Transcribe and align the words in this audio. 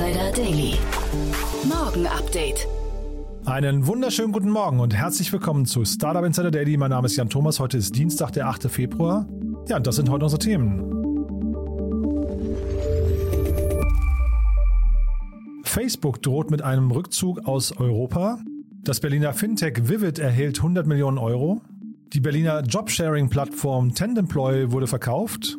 Insider 0.00 0.32
Daily. 0.32 0.78
Morgen 1.68 2.06
Update. 2.06 2.66
Einen 3.44 3.86
wunderschönen 3.86 4.32
guten 4.32 4.48
Morgen 4.48 4.80
und 4.80 4.94
herzlich 4.94 5.30
willkommen 5.30 5.66
zu 5.66 5.84
Startup 5.84 6.24
Insider 6.24 6.50
Daily. 6.50 6.78
Mein 6.78 6.88
Name 6.88 7.04
ist 7.04 7.16
Jan 7.16 7.28
Thomas. 7.28 7.60
Heute 7.60 7.76
ist 7.76 7.94
Dienstag, 7.94 8.30
der 8.30 8.48
8. 8.48 8.70
Februar. 8.70 9.28
Ja, 9.68 9.76
und 9.76 9.86
das 9.86 9.96
sind 9.96 10.08
heute 10.08 10.24
unsere 10.24 10.38
Themen. 10.38 10.86
Facebook 15.64 16.22
droht 16.22 16.50
mit 16.50 16.62
einem 16.62 16.90
Rückzug 16.90 17.46
aus 17.46 17.76
Europa. 17.76 18.38
Das 18.82 19.00
Berliner 19.00 19.34
Fintech 19.34 19.86
Vivid 19.90 20.18
erhält 20.18 20.60
100 20.60 20.86
Millionen 20.86 21.18
Euro. 21.18 21.60
Die 22.14 22.20
Berliner 22.20 22.62
Jobsharing-Plattform 22.62 23.94
Tendemploy 23.94 24.72
wurde 24.72 24.86
verkauft. 24.86 25.58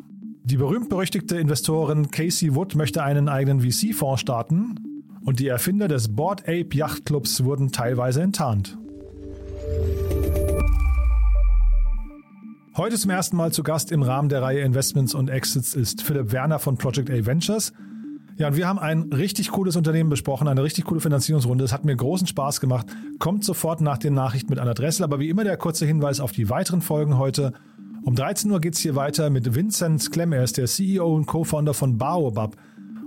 Die 0.52 0.58
berühmt-berüchtigte 0.58 1.38
Investorin 1.38 2.12
Casey 2.12 2.54
Wood 2.54 2.76
möchte 2.76 3.02
einen 3.04 3.30
eigenen 3.30 3.62
VC-Fonds 3.62 4.20
starten. 4.20 4.76
Und 5.24 5.40
die 5.40 5.48
Erfinder 5.48 5.88
des 5.88 6.14
Board 6.14 6.41
Ape 6.41 6.68
Yacht 6.74 7.05
Clubs 7.05 7.46
wurden 7.46 7.72
teilweise 7.72 8.21
enttarnt. 8.21 8.77
Heute 12.76 12.98
zum 12.98 13.12
ersten 13.12 13.38
Mal 13.38 13.54
zu 13.54 13.63
Gast 13.63 13.94
im 13.94 14.04
Rahmen 14.04 14.27
der 14.27 14.41
Reihe 14.41 14.60
Investments 14.60 15.16
und 15.16 15.29
Exits 15.29 15.74
ist 15.74 16.02
Philipp 16.02 16.34
Werner 16.34 16.60
von 16.60 16.76
Project 16.76 17.10
A 17.10 17.26
Ventures. 17.26 17.72
Ja, 18.35 18.49
und 18.49 18.57
wir 18.57 18.68
haben 18.68 18.79
ein 18.79 19.04
richtig 19.13 19.52
cooles 19.52 19.77
Unternehmen 19.77 20.10
besprochen, 20.10 20.49
eine 20.49 20.63
richtig 20.63 20.84
coole 20.84 20.99
Finanzierungsrunde. 20.99 21.63
Es 21.63 21.72
hat 21.72 21.85
mir 21.85 21.96
großen 21.96 22.27
Spaß 22.27 22.60
gemacht. 22.60 22.88
Kommt 23.20 23.46
sofort 23.46 23.79
nach 23.79 23.99
den 23.99 24.16
Nachrichten 24.16 24.49
mit 24.49 24.60
Anna 24.60 24.74
Dressel. 24.74 25.05
Aber 25.05 25.22
wie 25.22 25.29
immer 25.29 25.46
der 25.46 25.55
kurze 25.55 25.85
Hinweis 25.85 26.20
auf 26.20 26.34
die 26.34 26.49
weiteren 26.49 26.82
Folgen 26.82 27.18
heute. 27.18 27.54
Um 28.04 28.16
13 28.16 28.49
Uhr 28.49 28.60
geht 28.60 28.74
es 28.74 28.80
hier 28.80 28.96
weiter 28.96 29.30
mit 29.30 29.54
Vincent 29.54 30.12
Clem. 30.12 30.34
Er 30.34 30.44
ist 30.44 30.57
der 30.57 30.66
CEO 30.66 31.16
und 31.16 31.27
Co-Founder 31.27 31.76
von 31.76 31.99
Baobab. 31.99 32.57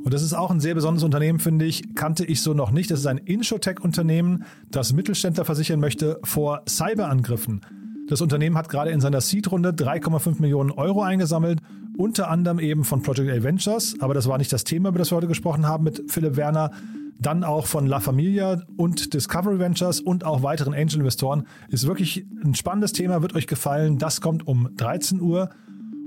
Und 0.04 0.14
das 0.14 0.22
ist 0.22 0.34
auch 0.34 0.50
ein 0.52 0.60
sehr 0.60 0.74
besonderes 0.74 1.02
Unternehmen, 1.02 1.40
finde 1.40 1.64
ich. 1.64 1.94
Kannte 1.96 2.24
ich 2.24 2.42
so 2.42 2.54
noch 2.54 2.70
nicht. 2.70 2.90
Das 2.90 3.00
ist 3.00 3.06
ein 3.06 3.18
Inshotech-Unternehmen, 3.18 4.44
das 4.70 4.92
Mittelständler 4.92 5.44
versichern 5.44 5.80
möchte 5.80 6.20
vor 6.22 6.62
Cyberangriffen. 6.68 7.62
Das 8.08 8.20
Unternehmen 8.20 8.56
hat 8.56 8.68
gerade 8.68 8.90
in 8.90 9.00
seiner 9.00 9.20
Seed-Runde 9.20 9.70
3,5 9.70 10.40
Millionen 10.40 10.70
Euro 10.70 11.02
eingesammelt, 11.02 11.60
unter 11.96 12.30
anderem 12.30 12.58
eben 12.58 12.84
von 12.84 13.02
Project 13.02 13.30
A 13.30 13.42
Ventures, 13.42 13.96
aber 14.00 14.14
das 14.14 14.28
war 14.28 14.38
nicht 14.38 14.52
das 14.52 14.64
Thema, 14.64 14.88
über 14.90 14.98
das 14.98 15.10
wir 15.12 15.16
heute 15.16 15.28
gesprochen 15.28 15.66
haben 15.66 15.84
mit 15.84 16.10
Philipp 16.10 16.36
Werner. 16.36 16.70
Dann 17.18 17.44
auch 17.44 17.66
von 17.66 17.86
La 17.86 18.00
Familia 18.00 18.62
und 18.76 19.14
Discovery 19.14 19.58
Ventures 19.58 20.00
und 20.00 20.24
auch 20.24 20.42
weiteren 20.42 20.74
Angel-Investoren. 20.74 21.46
Ist 21.68 21.86
wirklich 21.86 22.26
ein 22.44 22.54
spannendes 22.54 22.92
Thema, 22.92 23.22
wird 23.22 23.34
euch 23.34 23.46
gefallen. 23.46 23.98
Das 23.98 24.20
kommt 24.20 24.46
um 24.46 24.70
13 24.76 25.20
Uhr. 25.20 25.50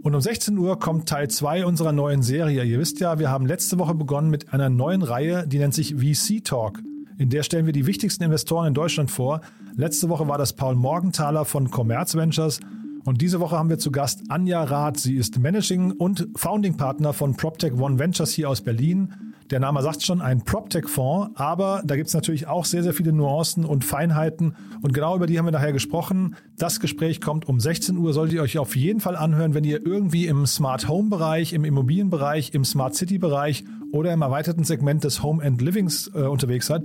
Und 0.03 0.15
um 0.15 0.21
16 0.21 0.57
Uhr 0.57 0.79
kommt 0.79 1.09
Teil 1.09 1.29
2 1.29 1.65
unserer 1.65 1.91
neuen 1.91 2.21
Serie. 2.21 2.63
Ihr 2.63 2.79
wisst 2.79 2.99
ja, 2.99 3.19
wir 3.19 3.29
haben 3.29 3.45
letzte 3.45 3.79
Woche 3.79 3.95
begonnen 3.95 4.29
mit 4.29 4.53
einer 4.53 4.69
neuen 4.69 5.01
Reihe, 5.01 5.47
die 5.47 5.59
nennt 5.59 5.73
sich 5.73 5.95
VC 5.95 6.43
Talk. 6.43 6.79
In 7.17 7.29
der 7.29 7.43
stellen 7.43 7.65
wir 7.65 7.73
die 7.73 7.87
wichtigsten 7.87 8.23
Investoren 8.23 8.67
in 8.67 8.73
Deutschland 8.73 9.09
vor. 9.09 9.41
Letzte 9.75 10.07
Woche 10.07 10.27
war 10.27 10.37
das 10.37 10.53
Paul 10.53 10.75
Morgenthaler 10.75 11.45
von 11.45 11.71
Commerz 11.71 12.15
Ventures. 12.15 12.59
Und 13.07 13.21
diese 13.21 13.39
Woche 13.39 13.57
haben 13.57 13.69
wir 13.69 13.79
zu 13.79 13.89
Gast 13.89 14.23
Anja 14.27 14.61
Rath. 14.61 14.97
Sie 14.97 15.15
ist 15.15 15.39
Managing 15.39 15.91
und 15.91 16.27
Founding 16.35 16.75
Partner 16.75 17.13
von 17.13 17.37
PropTech 17.37 17.71
One 17.71 17.99
Ventures 17.99 18.33
hier 18.33 18.49
aus 18.49 18.59
Berlin. 18.59 19.13
Der 19.49 19.61
Name 19.61 19.81
sagt 19.81 20.03
schon, 20.03 20.19
ein 20.19 20.41
PropTech-Fonds, 20.41 21.31
aber 21.35 21.81
da 21.85 21.95
gibt 21.95 22.09
es 22.09 22.13
natürlich 22.13 22.47
auch 22.47 22.65
sehr, 22.65 22.83
sehr 22.83 22.93
viele 22.93 23.13
Nuancen 23.13 23.63
und 23.63 23.85
Feinheiten 23.85 24.57
und 24.81 24.93
genau 24.93 25.15
über 25.15 25.25
die 25.25 25.39
haben 25.39 25.45
wir 25.45 25.53
nachher 25.53 25.71
gesprochen. 25.71 26.35
Das 26.57 26.81
Gespräch 26.81 27.21
kommt 27.21 27.47
um 27.47 27.61
16 27.61 27.95
Uhr, 27.95 28.11
solltet 28.11 28.35
ihr 28.35 28.41
euch 28.41 28.57
auf 28.57 28.75
jeden 28.75 28.99
Fall 28.99 29.15
anhören, 29.15 29.53
wenn 29.53 29.63
ihr 29.63 29.85
irgendwie 29.85 30.27
im 30.27 30.45
Smart 30.45 30.89
Home-Bereich, 30.89 31.53
im 31.53 31.63
Immobilienbereich, 31.63 32.53
im 32.53 32.65
Smart 32.65 32.95
City-Bereich 32.95 33.63
oder 33.93 34.11
im 34.11 34.21
erweiterten 34.21 34.65
Segment 34.65 35.05
des 35.05 35.23
Home 35.23 35.41
and 35.41 35.61
Livings 35.61 36.11
äh, 36.13 36.23
unterwegs 36.23 36.67
seid. 36.67 36.83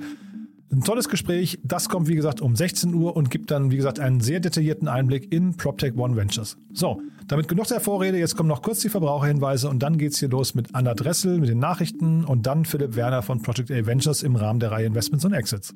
Ein 0.72 0.82
tolles 0.82 1.10
Gespräch. 1.10 1.58
Das 1.62 1.90
kommt, 1.90 2.08
wie 2.08 2.14
gesagt, 2.14 2.40
um 2.40 2.56
16 2.56 2.94
Uhr 2.94 3.14
und 3.14 3.30
gibt 3.30 3.50
dann, 3.50 3.70
wie 3.70 3.76
gesagt, 3.76 4.00
einen 4.00 4.20
sehr 4.20 4.40
detaillierten 4.40 4.88
Einblick 4.88 5.30
in 5.30 5.54
PropTech 5.54 5.94
One 5.98 6.16
Ventures. 6.16 6.56
So, 6.72 7.02
damit 7.28 7.46
genug 7.46 7.66
der 7.66 7.78
Vorrede. 7.78 8.16
Jetzt 8.16 8.36
kommen 8.38 8.48
noch 8.48 8.62
kurz 8.62 8.80
die 8.80 8.88
Verbraucherhinweise 8.88 9.68
und 9.68 9.82
dann 9.82 9.98
geht's 9.98 10.18
hier 10.18 10.30
los 10.30 10.54
mit 10.54 10.74
Anna 10.74 10.94
Dressel 10.94 11.38
mit 11.38 11.50
den 11.50 11.58
Nachrichten 11.58 12.24
und 12.24 12.46
dann 12.46 12.64
Philipp 12.64 12.96
Werner 12.96 13.20
von 13.20 13.42
Project 13.42 13.70
A 13.70 13.84
Ventures 13.84 14.22
im 14.22 14.34
Rahmen 14.34 14.60
der 14.60 14.72
Reihe 14.72 14.86
Investments 14.86 15.26
und 15.26 15.34
Exits. 15.34 15.74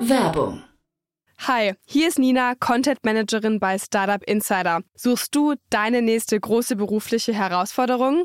Werbung. 0.00 0.62
Hi, 1.40 1.74
hier 1.84 2.08
ist 2.08 2.18
Nina, 2.18 2.54
Content 2.54 3.04
Managerin 3.04 3.60
bei 3.60 3.78
Startup 3.78 4.22
Insider. 4.24 4.80
Suchst 4.94 5.34
du 5.34 5.54
deine 5.70 6.00
nächste 6.00 6.40
große 6.40 6.76
berufliche 6.76 7.34
Herausforderung? 7.34 8.24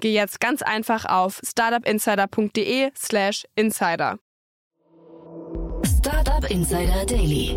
geh 0.00 0.12
jetzt 0.12 0.40
ganz 0.40 0.62
einfach 0.62 1.04
auf 1.04 1.40
startupinsider.de/slash 1.44 3.46
insider. 3.54 4.18
Startup 5.84 6.50
Insider 6.50 7.06
Daily. 7.06 7.56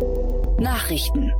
Nachrichten. 0.58 1.32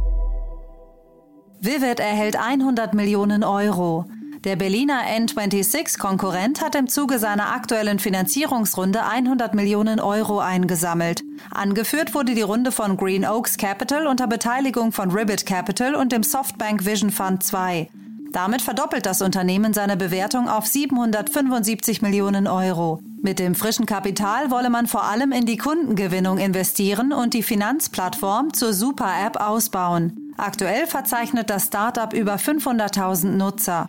Vivid 1.61 2.01
erhält 2.01 2.37
100 2.37 2.95
Millionen 2.95 3.45
Euro. 3.45 4.07
Der 4.45 4.57
Berliner 4.57 5.01
N26-Konkurrent 5.17 6.61
hat 6.61 6.75
im 6.75 6.89
Zuge 6.89 7.19
seiner 7.19 7.53
aktuellen 7.53 7.99
Finanzierungsrunde 7.99 9.05
100 9.05 9.55
Millionen 9.55 10.01
Euro 10.01 10.41
eingesammelt. 10.41 11.23
Angeführt 11.51 12.15
wurde 12.15 12.35
die 12.35 12.43
Runde 12.43 12.71
von 12.71 12.99
Green 12.99 13.25
Oaks 13.25 13.57
Capital 13.57 14.07
unter 14.07 14.27
Beteiligung 14.27 14.93
von 14.93 15.11
Ribbit 15.11 15.47
Capital 15.47 15.95
und 15.95 16.13
dem 16.13 16.23
Softbank 16.23 16.85
Vision 16.85 17.11
Fund 17.11 17.43
2. 17.43 17.89
Damit 18.35 18.63
verdoppelt 18.63 19.07
das 19.07 19.23
Unternehmen 19.23 19.73
seine 19.73 19.97
Bewertung 19.97 20.49
auf 20.49 20.67
775 20.67 22.03
Millionen 22.03 22.49
Euro. 22.49 22.99
Mit 23.23 23.39
dem 23.39 23.55
frischen 23.55 23.87
Kapital 23.87 24.51
wolle 24.51 24.71
man 24.71 24.89
vor 24.89 25.05
allem 25.05 25.31
in 25.31 25.47
die 25.47 25.57
Kundengewinnung 25.57 26.39
investieren 26.39 27.13
und 27.13 27.33
die 27.33 27.45
Finanzplattform 27.45 28.53
zur 28.53 28.73
Super-App 28.73 29.41
ausbauen. 29.41 30.33
Aktuell 30.37 30.89
verzeichnet 30.89 31.49
das 31.49 31.67
Startup 31.67 32.13
über 32.13 32.35
500.000 32.35 33.37
Nutzer. 33.37 33.89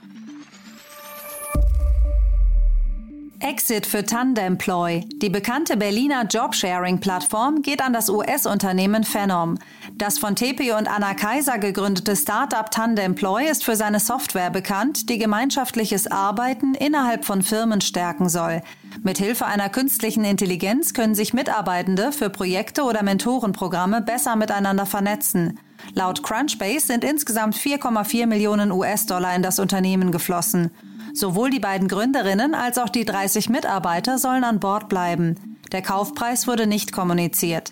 Exit 3.45 3.85
für 3.85 4.03
Tandemploy. 4.03 5.01
Die 5.21 5.29
bekannte 5.29 5.77
Berliner 5.77 6.25
Jobsharing-Plattform 6.25 7.61
geht 7.61 7.79
an 7.79 7.93
das 7.93 8.09
US-Unternehmen 8.09 9.03
Phenom. 9.03 9.59
Das 9.93 10.17
von 10.17 10.35
Tepe 10.35 10.75
und 10.75 10.87
Anna 10.87 11.13
Kaiser 11.13 11.59
gegründete 11.59 12.15
Startup 12.15 12.71
Tandemploy 12.71 13.47
ist 13.47 13.63
für 13.63 13.75
seine 13.75 13.99
Software 13.99 14.49
bekannt, 14.49 15.11
die 15.11 15.19
gemeinschaftliches 15.19 16.07
Arbeiten 16.07 16.73
innerhalb 16.73 17.23
von 17.23 17.43
Firmen 17.43 17.81
stärken 17.81 18.29
soll. 18.29 18.63
Mit 19.03 19.19
Hilfe 19.19 19.45
einer 19.45 19.69
künstlichen 19.69 20.25
Intelligenz 20.25 20.95
können 20.95 21.13
sich 21.13 21.35
Mitarbeitende 21.35 22.13
für 22.13 22.31
Projekte 22.31 22.81
oder 22.81 23.03
Mentorenprogramme 23.03 24.01
besser 24.01 24.35
miteinander 24.35 24.87
vernetzen. 24.87 25.59
Laut 25.93 26.23
Crunchbase 26.23 26.87
sind 26.87 27.03
insgesamt 27.03 27.55
4,4 27.55 28.25
Millionen 28.25 28.71
US-Dollar 28.71 29.35
in 29.35 29.43
das 29.43 29.59
Unternehmen 29.59 30.11
geflossen. 30.11 30.71
Sowohl 31.15 31.49
die 31.49 31.61
beiden 31.61 31.87
Gründerinnen 31.87 32.53
als 32.53 32.77
auch 32.77 32.89
die 32.89 33.05
30 33.05 33.49
Mitarbeiter 33.49 34.17
sollen 34.17 34.43
an 34.43 34.59
Bord 34.59 34.89
bleiben. 34.89 35.57
Der 35.71 35.81
Kaufpreis 35.81 36.45
wurde 36.45 36.67
nicht 36.67 36.91
kommuniziert. 36.91 37.71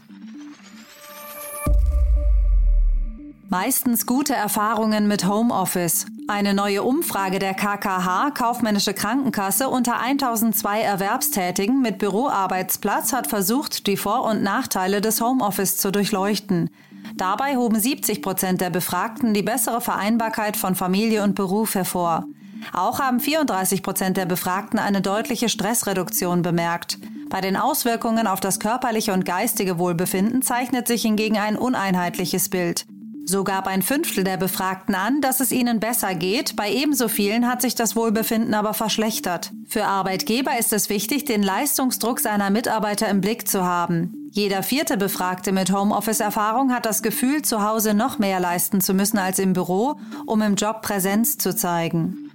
Meistens 3.50 4.06
gute 4.06 4.34
Erfahrungen 4.34 5.08
mit 5.08 5.28
Homeoffice. 5.28 6.06
Eine 6.30 6.54
neue 6.54 6.84
Umfrage 6.84 7.38
der 7.38 7.54
KKH, 7.54 8.32
Kaufmännische 8.32 8.94
Krankenkasse, 8.94 9.68
unter 9.68 10.00
1002 10.00 10.80
Erwerbstätigen 10.82 11.82
mit 11.82 11.98
Büroarbeitsplatz 11.98 13.12
hat 13.12 13.28
versucht, 13.28 13.88
die 13.88 13.98
Vor- 13.98 14.24
und 14.24 14.42
Nachteile 14.42 15.02
des 15.02 15.20
Homeoffice 15.20 15.76
zu 15.76 15.92
durchleuchten. 15.92 16.70
Dabei 17.16 17.58
hoben 17.58 17.78
70 17.78 18.22
Prozent 18.22 18.62
der 18.62 18.70
Befragten 18.70 19.34
die 19.34 19.44
bessere 19.44 19.82
Vereinbarkeit 19.82 20.56
von 20.56 20.76
Familie 20.76 21.24
und 21.24 21.36
Beruf 21.36 21.76
hervor. 21.76 22.26
Auch 22.72 23.00
haben 23.00 23.20
34 23.20 23.84
Prozent 23.84 24.18
der 24.18 24.26
Befragten 24.26 24.80
eine 24.80 25.02
deutliche 25.02 25.50
Stressreduktion 25.50 26.42
bemerkt. 26.42 26.98
Bei 27.30 27.42
den 27.42 27.58
Auswirkungen 27.58 28.28
auf 28.28 28.40
das 28.40 28.60
körperliche 28.60 29.12
und 29.12 29.26
geistige 29.26 29.80
Wohlbefinden 29.80 30.42
zeichnet 30.42 30.88
sich 30.88 31.02
hingegen 31.02 31.38
ein 31.38 31.58
uneinheitliches 31.58 32.50
Bild. 32.50 32.86
So 33.26 33.46
gab 33.46 33.68
ein 33.68 33.82
Fünftel 33.82 34.26
der 34.26 34.36
Befragten 34.36 34.96
an, 34.96 35.22
dass 35.22 35.40
es 35.40 35.54
ihnen 35.54 35.80
besser 35.80 36.14
geht, 36.14 36.58
bei 36.58 36.72
ebenso 36.72 37.08
vielen 37.08 37.48
hat 37.48 37.62
sich 37.62 37.74
das 37.74 37.96
Wohlbefinden 37.96 38.54
aber 38.54 38.74
verschlechtert. 38.74 39.52
Für 39.66 39.86
Arbeitgeber 39.86 40.60
ist 40.60 40.74
es 40.74 40.90
wichtig, 40.90 41.24
den 41.24 41.42
Leistungsdruck 41.42 42.20
seiner 42.20 42.50
Mitarbeiter 42.50 43.08
im 43.08 43.22
Blick 43.22 43.48
zu 43.48 43.64
haben. 43.64 44.30
Jeder 44.32 44.62
vierte 44.62 44.98
Befragte 44.98 45.54
mit 45.54 45.72
Homeoffice-Erfahrung 45.72 46.74
hat 46.74 46.86
das 46.86 47.02
Gefühl, 47.02 47.44
zu 47.44 47.64
Hause 47.64 47.94
noch 47.94 48.20
mehr 48.20 48.42
leisten 48.42 48.82
zu 48.82 48.94
müssen 48.94 49.20
als 49.20 49.40
im 49.40 49.54
Büro, 49.54 50.00
um 50.26 50.42
im 50.42 50.56
Job 50.56 50.82
Präsenz 50.82 51.38
zu 51.38 51.56
zeigen. 51.56 52.30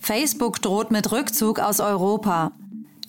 Facebook 0.00 0.60
droht 0.62 0.90
mit 0.90 1.12
Rückzug 1.12 1.60
aus 1.60 1.78
Europa. 1.78 2.52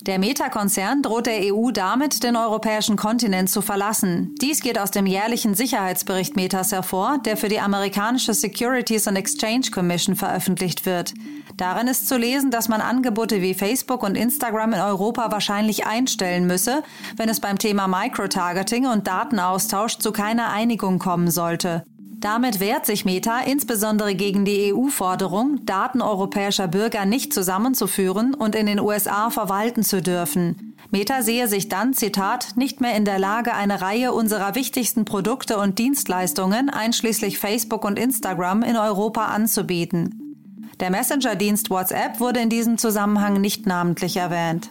Der 0.02 0.18
Meta-Konzern 0.18 1.00
droht 1.02 1.26
der 1.26 1.54
EU 1.54 1.70
damit, 1.70 2.24
den 2.24 2.34
europäischen 2.34 2.96
Kontinent 2.96 3.48
zu 3.48 3.62
verlassen. 3.62 4.34
Dies 4.40 4.60
geht 4.60 4.76
aus 4.76 4.90
dem 4.90 5.06
jährlichen 5.06 5.54
Sicherheitsbericht 5.54 6.34
Metas 6.34 6.72
hervor, 6.72 7.18
der 7.24 7.36
für 7.36 7.48
die 7.48 7.60
amerikanische 7.60 8.34
Securities 8.34 9.06
and 9.06 9.16
Exchange 9.16 9.70
Commission 9.72 10.16
veröffentlicht 10.16 10.86
wird. 10.86 11.14
Darin 11.56 11.86
ist 11.86 12.08
zu 12.08 12.16
lesen, 12.16 12.50
dass 12.50 12.68
man 12.68 12.80
Angebote 12.80 13.42
wie 13.42 13.54
Facebook 13.54 14.02
und 14.02 14.16
Instagram 14.16 14.72
in 14.72 14.80
Europa 14.80 15.30
wahrscheinlich 15.30 15.86
einstellen 15.86 16.48
müsse, 16.48 16.82
wenn 17.16 17.28
es 17.28 17.38
beim 17.38 17.58
Thema 17.58 17.86
Microtargeting 17.86 18.86
und 18.86 19.06
Datenaustausch 19.06 19.98
zu 19.98 20.10
keiner 20.10 20.50
Einigung 20.50 20.98
kommen 20.98 21.30
sollte. 21.30 21.84
Damit 22.22 22.60
wehrt 22.60 22.86
sich 22.86 23.04
Meta 23.04 23.40
insbesondere 23.40 24.14
gegen 24.14 24.44
die 24.44 24.72
EU-Forderung, 24.72 25.66
Daten 25.66 26.00
europäischer 26.00 26.68
Bürger 26.68 27.04
nicht 27.04 27.34
zusammenzuführen 27.34 28.32
und 28.34 28.54
in 28.54 28.66
den 28.66 28.78
USA 28.78 29.28
verwalten 29.30 29.82
zu 29.82 30.00
dürfen. 30.00 30.76
Meta 30.92 31.22
sehe 31.22 31.48
sich 31.48 31.68
dann, 31.68 31.94
Zitat, 31.94 32.56
nicht 32.56 32.80
mehr 32.80 32.94
in 32.94 33.04
der 33.04 33.18
Lage, 33.18 33.54
eine 33.54 33.80
Reihe 33.80 34.12
unserer 34.12 34.54
wichtigsten 34.54 35.04
Produkte 35.04 35.58
und 35.58 35.80
Dienstleistungen, 35.80 36.70
einschließlich 36.70 37.40
Facebook 37.40 37.84
und 37.84 37.98
Instagram, 37.98 38.62
in 38.62 38.76
Europa 38.76 39.24
anzubieten. 39.24 40.36
Der 40.78 40.90
Messenger-Dienst 40.90 41.70
WhatsApp 41.70 42.20
wurde 42.20 42.38
in 42.38 42.50
diesem 42.50 42.78
Zusammenhang 42.78 43.40
nicht 43.40 43.66
namentlich 43.66 44.16
erwähnt. 44.16 44.70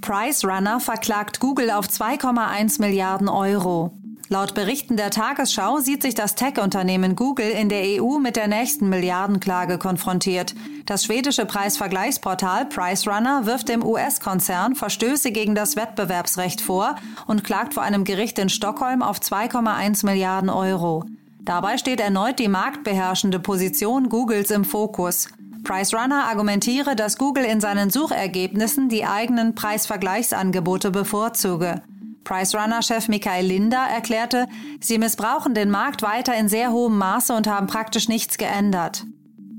Price 0.00 0.46
Runner 0.46 0.80
verklagt 0.80 1.40
Google 1.40 1.70
auf 1.70 1.88
2,1 1.88 2.80
Milliarden 2.80 3.28
Euro. 3.28 3.92
Laut 4.28 4.54
Berichten 4.54 4.96
der 4.96 5.10
Tagesschau 5.10 5.80
sieht 5.80 6.02
sich 6.02 6.14
das 6.14 6.34
Tech-Unternehmen 6.34 7.14
Google 7.14 7.50
in 7.50 7.68
der 7.68 7.82
EU 7.82 8.18
mit 8.18 8.36
der 8.36 8.48
nächsten 8.48 8.88
Milliardenklage 8.88 9.76
konfrontiert. 9.76 10.54
Das 10.86 11.04
schwedische 11.04 11.44
Preisvergleichsportal 11.44 12.64
PriceRunner 12.66 13.44
wirft 13.44 13.68
dem 13.68 13.84
US-Konzern 13.84 14.76
Verstöße 14.76 15.30
gegen 15.30 15.54
das 15.54 15.76
Wettbewerbsrecht 15.76 16.62
vor 16.62 16.96
und 17.26 17.44
klagt 17.44 17.74
vor 17.74 17.82
einem 17.82 18.04
Gericht 18.04 18.38
in 18.38 18.48
Stockholm 18.48 19.02
auf 19.02 19.18
2,1 19.18 20.06
Milliarden 20.06 20.48
Euro. 20.48 21.04
Dabei 21.42 21.76
steht 21.76 22.00
erneut 22.00 22.38
die 22.38 22.48
marktbeherrschende 22.48 23.40
Position 23.40 24.08
Googles 24.08 24.50
im 24.50 24.64
Fokus. 24.64 25.28
PriceRunner 25.64 26.24
argumentiere, 26.24 26.96
dass 26.96 27.18
Google 27.18 27.44
in 27.44 27.60
seinen 27.60 27.90
Suchergebnissen 27.90 28.88
die 28.88 29.04
eigenen 29.04 29.54
Preisvergleichsangebote 29.54 30.90
bevorzuge. 30.90 31.82
PriceRunner-Chef 32.24 33.08
Michael 33.08 33.46
Linder 33.46 33.86
erklärte, 33.94 34.46
sie 34.80 34.98
missbrauchen 34.98 35.54
den 35.54 35.70
Markt 35.70 36.02
weiter 36.02 36.34
in 36.34 36.48
sehr 36.48 36.72
hohem 36.72 36.98
Maße 36.98 37.34
und 37.34 37.46
haben 37.46 37.66
praktisch 37.66 38.08
nichts 38.08 38.38
geändert. 38.38 39.04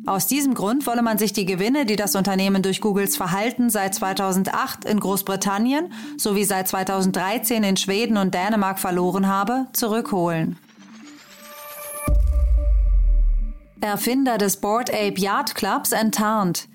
Aus 0.07 0.27
diesem 0.27 0.53
Grund 0.53 0.85
wolle 0.85 1.01
man 1.01 1.17
sich 1.17 1.33
die 1.33 1.45
Gewinne, 1.45 1.85
die 1.87 1.95
das 1.95 2.15
Unternehmen 2.15 2.61
durch 2.61 2.79
Googles 2.79 3.17
Verhalten 3.17 3.71
seit 3.71 3.95
2008 3.95 4.85
in 4.85 4.99
Großbritannien 4.99 5.91
sowie 6.17 6.43
seit 6.43 6.67
2013 6.67 7.63
in 7.63 7.75
Schweden 7.75 8.17
und 8.17 8.33
Dänemark 8.33 8.77
verloren 8.77 9.27
habe, 9.27 9.65
zurückholen. 9.73 10.57
Erfinder 13.81 14.37
des 14.37 14.57
Board 14.57 14.91
Ape 14.91 15.19
Yard 15.19 15.55
Clubs 15.55 15.91
enttarnt. 15.91 16.67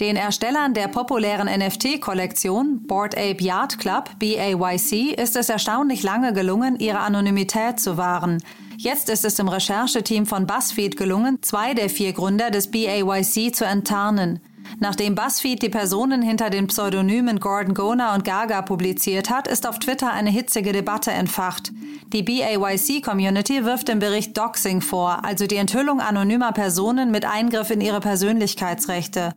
Den 0.00 0.14
Erstellern 0.14 0.74
der 0.74 0.86
populären 0.86 1.48
NFT-Kollektion 1.48 2.86
Board 2.86 3.18
Ape 3.18 3.42
Yard 3.42 3.80
Club 3.80 4.10
BAYC 4.20 5.18
ist 5.18 5.34
es 5.34 5.48
erstaunlich 5.48 6.04
lange 6.04 6.32
gelungen, 6.32 6.78
ihre 6.78 7.00
Anonymität 7.00 7.80
zu 7.80 7.96
wahren. 7.96 8.40
Jetzt 8.76 9.10
ist 9.10 9.24
es 9.24 9.34
dem 9.34 9.48
Rechercheteam 9.48 10.24
von 10.24 10.46
BuzzFeed 10.46 10.96
gelungen, 10.96 11.42
zwei 11.42 11.74
der 11.74 11.90
vier 11.90 12.12
Gründer 12.12 12.52
des 12.52 12.70
BAYC 12.70 13.52
zu 13.52 13.64
enttarnen. 13.64 14.38
Nachdem 14.78 15.16
BuzzFeed 15.16 15.62
die 15.62 15.68
Personen 15.68 16.22
hinter 16.22 16.48
den 16.48 16.68
Pseudonymen 16.68 17.40
Gordon 17.40 17.74
Gona 17.74 18.14
und 18.14 18.24
Gaga 18.24 18.62
publiziert 18.62 19.30
hat, 19.30 19.48
ist 19.48 19.66
auf 19.66 19.80
Twitter 19.80 20.12
eine 20.12 20.30
hitzige 20.30 20.70
Debatte 20.70 21.10
entfacht. 21.10 21.72
Die 22.12 22.22
BAYC-Community 22.22 23.64
wirft 23.64 23.88
im 23.88 23.98
Bericht 23.98 24.38
Doxing 24.38 24.80
vor, 24.80 25.24
also 25.24 25.48
die 25.48 25.56
Enthüllung 25.56 26.00
anonymer 26.00 26.52
Personen 26.52 27.10
mit 27.10 27.24
Eingriff 27.24 27.70
in 27.70 27.80
ihre 27.80 27.98
Persönlichkeitsrechte. 27.98 29.32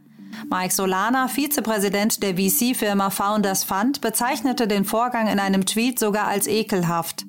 Mike 0.50 0.74
Solana, 0.74 1.28
Vizepräsident 1.28 2.22
der 2.24 2.36
VC-Firma 2.36 3.10
Founders 3.10 3.63
Fund, 3.63 4.01
bezeichnete 4.01 4.68
den 4.68 4.86
Vorgang 4.86 5.28
in 5.28 5.39
einem 5.39 5.66
Tweet 5.66 6.00
sogar 6.00 6.28
als 6.28 6.48
ekelhaft. 6.48 7.25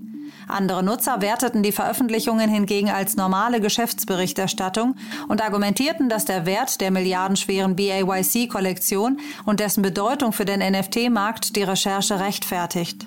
Andere 0.49 0.83
Nutzer 0.83 1.21
werteten 1.23 1.63
die 1.63 1.73
Veröffentlichungen 1.73 2.51
hingegen 2.51 2.91
als 2.91 3.17
normale 3.17 3.61
Geschäftsberichterstattung 3.61 4.97
und 5.29 5.43
argumentierten, 5.43 6.09
dass 6.09 6.25
der 6.25 6.47
Wert 6.47 6.81
der 6.81 6.91
milliardenschweren 6.91 7.77
BAYC-Kollektion 7.77 9.19
und 9.45 9.61
dessen 9.61 9.83
Bedeutung 9.83 10.33
für 10.33 10.45
den 10.45 10.61
NFT-Markt 10.61 11.57
die 11.57 11.63
Recherche 11.63 12.21
rechtfertigt. 12.21 13.07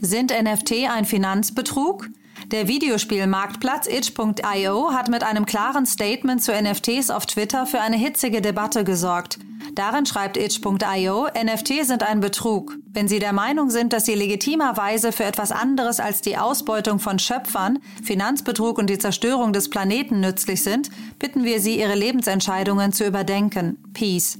Sind 0.00 0.32
NFT 0.32 0.90
ein 0.90 1.04
Finanzbetrug? 1.04 2.08
Der 2.52 2.68
Videospielmarktplatz 2.68 3.86
itch.io 3.86 4.92
hat 4.92 5.08
mit 5.08 5.24
einem 5.24 5.46
klaren 5.46 5.86
Statement 5.86 6.42
zu 6.42 6.52
NFTs 6.52 7.08
auf 7.08 7.24
Twitter 7.24 7.64
für 7.64 7.80
eine 7.80 7.96
hitzige 7.96 8.42
Debatte 8.42 8.84
gesorgt. 8.84 9.38
Darin 9.74 10.04
schreibt 10.04 10.36
itch.io, 10.36 11.28
NFT 11.28 11.86
sind 11.86 12.02
ein 12.02 12.20
Betrug. 12.20 12.76
Wenn 12.92 13.08
Sie 13.08 13.20
der 13.20 13.32
Meinung 13.32 13.70
sind, 13.70 13.94
dass 13.94 14.04
sie 14.04 14.14
legitimerweise 14.14 15.12
für 15.12 15.24
etwas 15.24 15.50
anderes 15.50 15.98
als 15.98 16.20
die 16.20 16.36
Ausbeutung 16.36 16.98
von 16.98 17.18
Schöpfern, 17.18 17.78
Finanzbetrug 18.04 18.76
und 18.76 18.90
die 18.90 18.98
Zerstörung 18.98 19.54
des 19.54 19.70
Planeten 19.70 20.20
nützlich 20.20 20.62
sind, 20.62 20.90
bitten 21.18 21.44
wir 21.44 21.58
Sie, 21.58 21.80
Ihre 21.80 21.94
Lebensentscheidungen 21.94 22.92
zu 22.92 23.06
überdenken. 23.06 23.78
Peace. 23.94 24.38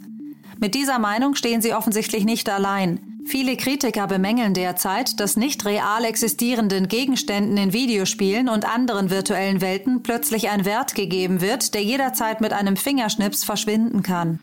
Mit 0.63 0.77
dieser 0.77 1.01
Meinung 1.01 1.35
stehen 1.35 1.61
Sie 1.61 1.75
offensichtlich 1.75 2.25
nicht 2.25 2.49
allein. 2.49 3.01
Viele 3.27 3.57
Kritiker 3.57 4.07
bemängeln 4.07 4.55
derzeit, 4.55 5.19
dass 5.19 5.37
nicht 5.37 5.65
real 5.65 6.05
existierenden 6.05 6.87
Gegenständen 6.87 7.57
in 7.57 7.73
Videospielen 7.73 8.49
und 8.49 8.65
anderen 8.65 9.11
virtuellen 9.11 9.61
Welten 9.61 10.05
plötzlich 10.05 10.51
ein 10.51 10.65
Wert 10.65 10.95
gegeben 10.95 11.41
wird, 11.41 11.75
der 11.75 11.83
jederzeit 11.83 12.41
mit 12.41 12.53
einem 12.53 12.77
Fingerschnips 12.77 13.43
verschwinden 13.43 14.05
kann. 14.05 14.39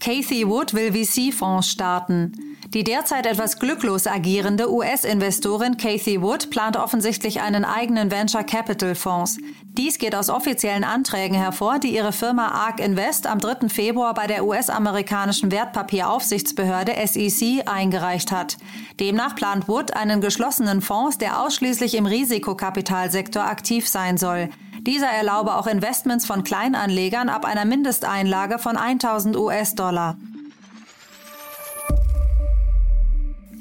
Cathy 0.00 0.48
Wood 0.48 0.72
will 0.72 0.94
VC-Fonds 0.94 1.68
starten. 1.68 2.55
Die 2.74 2.82
derzeit 2.82 3.26
etwas 3.26 3.58
glücklos 3.58 4.06
agierende 4.06 4.72
US-Investorin 4.72 5.76
Cathy 5.76 6.20
Wood 6.20 6.50
plant 6.50 6.76
offensichtlich 6.76 7.40
einen 7.40 7.64
eigenen 7.64 8.10
Venture 8.10 8.42
Capital 8.42 8.94
Fonds. 8.96 9.38
Dies 9.62 9.98
geht 9.98 10.16
aus 10.16 10.30
offiziellen 10.30 10.82
Anträgen 10.82 11.36
hervor, 11.36 11.78
die 11.78 11.94
ihre 11.94 12.12
Firma 12.12 12.48
ARK 12.48 12.80
Invest 12.80 13.28
am 13.28 13.38
3. 13.38 13.68
Februar 13.68 14.14
bei 14.14 14.26
der 14.26 14.44
US-amerikanischen 14.44 15.52
Wertpapieraufsichtsbehörde 15.52 16.92
SEC 17.06 17.62
eingereicht 17.66 18.32
hat. 18.32 18.56
Demnach 18.98 19.36
plant 19.36 19.68
Wood 19.68 19.94
einen 19.94 20.20
geschlossenen 20.20 20.80
Fonds, 20.80 21.18
der 21.18 21.40
ausschließlich 21.42 21.94
im 21.94 22.06
Risikokapitalsektor 22.06 23.44
aktiv 23.44 23.88
sein 23.88 24.16
soll. 24.18 24.48
Dieser 24.80 25.08
erlaube 25.08 25.54
auch 25.56 25.66
Investments 25.66 26.26
von 26.26 26.42
Kleinanlegern 26.42 27.28
ab 27.28 27.44
einer 27.44 27.64
Mindesteinlage 27.64 28.58
von 28.58 28.76
1000 28.76 29.36
US-Dollar. 29.36 30.16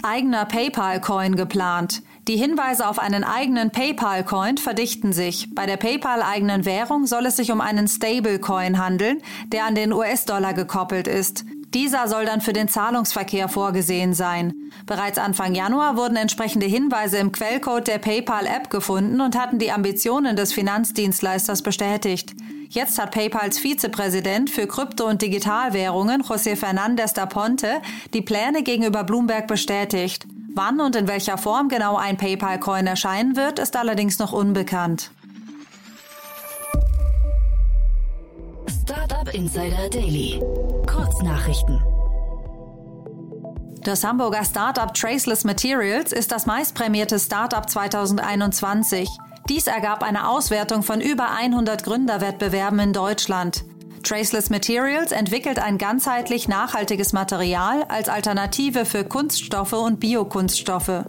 Eigener 0.05 0.45
PayPal-Coin 0.45 1.35
geplant. 1.35 2.03
Die 2.27 2.37
Hinweise 2.37 2.87
auf 2.87 2.99
einen 2.99 3.23
eigenen 3.23 3.71
PayPal-Coin 3.71 4.57
verdichten 4.57 5.13
sich. 5.13 5.47
Bei 5.55 5.65
der 5.65 5.77
PayPal-eigenen 5.77 6.63
Währung 6.63 7.07
soll 7.07 7.25
es 7.25 7.37
sich 7.37 7.51
um 7.51 7.59
einen 7.59 7.87
Stablecoin 7.87 8.77
handeln, 8.77 9.23
der 9.47 9.65
an 9.65 9.73
den 9.73 9.91
US-Dollar 9.91 10.53
gekoppelt 10.53 11.07
ist. 11.07 11.43
Dieser 11.75 12.07
soll 12.07 12.23
dann 12.23 12.39
für 12.39 12.53
den 12.53 12.69
Zahlungsverkehr 12.69 13.49
vorgesehen 13.49 14.13
sein. 14.13 14.71
Bereits 14.85 15.17
Anfang 15.17 15.53
Januar 15.53 15.97
wurden 15.97 16.15
entsprechende 16.15 16.65
Hinweise 16.65 17.17
im 17.17 17.33
Quellcode 17.33 17.87
der 17.87 17.97
PayPal-App 17.97 18.69
gefunden 18.69 19.19
und 19.19 19.37
hatten 19.37 19.59
die 19.59 19.73
Ambitionen 19.73 20.37
des 20.37 20.53
Finanzdienstleisters 20.53 21.63
bestätigt. 21.63 22.33
Jetzt 22.69 22.97
hat 22.97 23.11
PayPals 23.11 23.59
Vizepräsident 23.59 24.49
für 24.49 24.67
Krypto- 24.67 25.05
und 25.05 25.21
Digitalwährungen, 25.21 26.23
José 26.23 26.55
Fernández 26.55 27.13
da 27.13 27.25
Ponte, 27.25 27.81
die 28.13 28.21
Pläne 28.21 28.63
gegenüber 28.63 29.03
Bloomberg 29.03 29.45
bestätigt. 29.45 30.25
Wann 30.53 30.79
und 30.79 30.95
in 30.95 31.09
welcher 31.09 31.37
Form 31.37 31.67
genau 31.67 31.97
ein 31.97 32.15
PayPal-Coin 32.15 32.87
erscheinen 32.87 33.35
wird, 33.35 33.59
ist 33.59 33.75
allerdings 33.75 34.17
noch 34.17 34.31
unbekannt. 34.31 35.11
Startup 38.83 39.33
Insider 39.33 39.89
Daily. 39.89 40.39
Kurznachrichten. 40.95 41.83
Das 43.83 44.05
Hamburger 44.05 44.45
Startup 44.45 44.93
Traceless 44.93 45.43
Materials 45.43 46.13
ist 46.13 46.31
das 46.31 46.45
meistprämierte 46.45 47.19
Startup 47.19 47.69
2021. 47.69 49.09
Dies 49.49 49.67
ergab 49.67 50.03
eine 50.03 50.29
Auswertung 50.29 50.83
von 50.83 51.01
über 51.01 51.31
100 51.31 51.83
Gründerwettbewerben 51.83 52.79
in 52.79 52.93
Deutschland. 52.93 53.65
Traceless 54.03 54.49
Materials 54.49 55.11
entwickelt 55.11 55.59
ein 55.59 55.77
ganzheitlich 55.77 56.47
nachhaltiges 56.47 57.11
Material 57.11 57.83
als 57.89 58.07
Alternative 58.07 58.85
für 58.85 59.03
Kunststoffe 59.03 59.73
und 59.73 59.99
Biokunststoffe. 59.99 61.03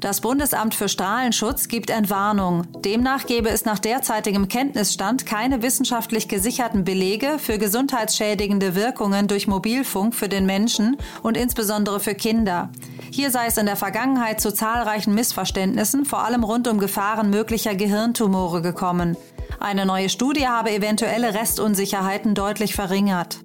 Das 0.00 0.20
Bundesamt 0.20 0.76
für 0.76 0.88
Strahlenschutz 0.88 1.66
gibt 1.66 1.90
Entwarnung. 1.90 2.62
Demnach 2.84 3.26
gebe 3.26 3.48
es 3.48 3.64
nach 3.64 3.80
derzeitigem 3.80 4.46
Kenntnisstand 4.46 5.26
keine 5.26 5.60
wissenschaftlich 5.60 6.28
gesicherten 6.28 6.84
Belege 6.84 7.40
für 7.40 7.58
gesundheitsschädigende 7.58 8.76
Wirkungen 8.76 9.26
durch 9.26 9.48
Mobilfunk 9.48 10.14
für 10.14 10.28
den 10.28 10.46
Menschen 10.46 10.96
und 11.24 11.36
insbesondere 11.36 11.98
für 11.98 12.14
Kinder. 12.14 12.70
Hier 13.10 13.32
sei 13.32 13.46
es 13.46 13.56
in 13.56 13.66
der 13.66 13.74
Vergangenheit 13.74 14.40
zu 14.40 14.54
zahlreichen 14.54 15.14
Missverständnissen, 15.14 16.04
vor 16.04 16.24
allem 16.24 16.44
rund 16.44 16.68
um 16.68 16.78
Gefahren 16.78 17.30
möglicher 17.30 17.74
Gehirntumore 17.74 18.62
gekommen. 18.62 19.16
Eine 19.58 19.84
neue 19.84 20.10
Studie 20.10 20.46
habe 20.46 20.70
eventuelle 20.70 21.34
Restunsicherheiten 21.34 22.36
deutlich 22.36 22.76
verringert. 22.76 23.38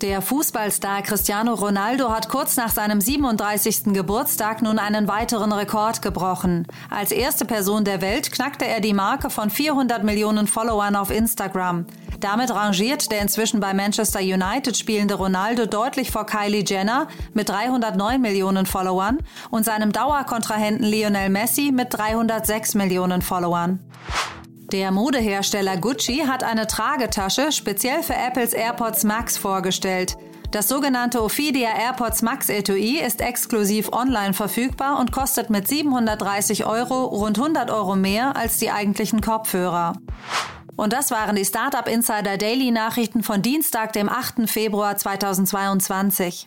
Der 0.00 0.22
Fußballstar 0.22 1.02
Cristiano 1.02 1.54
Ronaldo 1.54 2.10
hat 2.10 2.28
kurz 2.28 2.56
nach 2.56 2.70
seinem 2.70 3.00
37. 3.00 3.94
Geburtstag 3.94 4.62
nun 4.62 4.78
einen 4.78 5.08
weiteren 5.08 5.50
Rekord 5.50 6.02
gebrochen. 6.02 6.68
Als 6.88 7.10
erste 7.10 7.44
Person 7.44 7.84
der 7.84 8.00
Welt 8.00 8.30
knackte 8.30 8.64
er 8.64 8.78
die 8.80 8.94
Marke 8.94 9.28
von 9.28 9.50
400 9.50 10.04
Millionen 10.04 10.46
Followern 10.46 10.94
auf 10.94 11.10
Instagram. 11.10 11.84
Damit 12.20 12.54
rangiert 12.54 13.10
der 13.10 13.22
inzwischen 13.22 13.58
bei 13.58 13.74
Manchester 13.74 14.20
United 14.20 14.76
spielende 14.76 15.14
Ronaldo 15.14 15.66
deutlich 15.66 16.12
vor 16.12 16.26
Kylie 16.26 16.62
Jenner 16.64 17.08
mit 17.34 17.48
309 17.48 18.20
Millionen 18.20 18.66
Followern 18.66 19.18
und 19.50 19.64
seinem 19.64 19.90
Dauerkontrahenten 19.90 20.86
Lionel 20.86 21.28
Messi 21.28 21.72
mit 21.72 21.92
306 21.92 22.76
Millionen 22.76 23.20
Followern. 23.20 23.80
Der 24.72 24.90
Modehersteller 24.90 25.78
Gucci 25.78 26.24
hat 26.26 26.44
eine 26.44 26.66
Tragetasche 26.66 27.52
speziell 27.52 28.02
für 28.02 28.14
Apples 28.14 28.52
AirPods 28.52 29.04
Max 29.04 29.38
vorgestellt. 29.38 30.18
Das 30.50 30.68
sogenannte 30.68 31.22
Ophidia 31.22 31.70
AirPods 31.70 32.20
Max 32.20 32.50
Etui 32.50 32.98
ist 33.00 33.22
exklusiv 33.22 33.90
online 33.92 34.34
verfügbar 34.34 35.00
und 35.00 35.10
kostet 35.10 35.48
mit 35.48 35.66
730 35.66 36.66
Euro 36.66 37.04
rund 37.04 37.38
100 37.38 37.70
Euro 37.70 37.96
mehr 37.96 38.36
als 38.36 38.58
die 38.58 38.70
eigentlichen 38.70 39.22
Kopfhörer. 39.22 39.94
Und 40.76 40.92
das 40.92 41.10
waren 41.10 41.36
die 41.36 41.46
Startup 41.46 41.88
Insider 41.88 42.36
Daily 42.36 42.70
Nachrichten 42.70 43.22
von 43.22 43.40
Dienstag, 43.40 43.94
dem 43.94 44.10
8. 44.10 44.50
Februar 44.50 44.98
2022. 44.98 46.46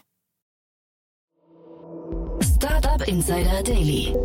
Startup 2.55 3.07
Insider 3.07 3.63
Daily. 3.63 4.15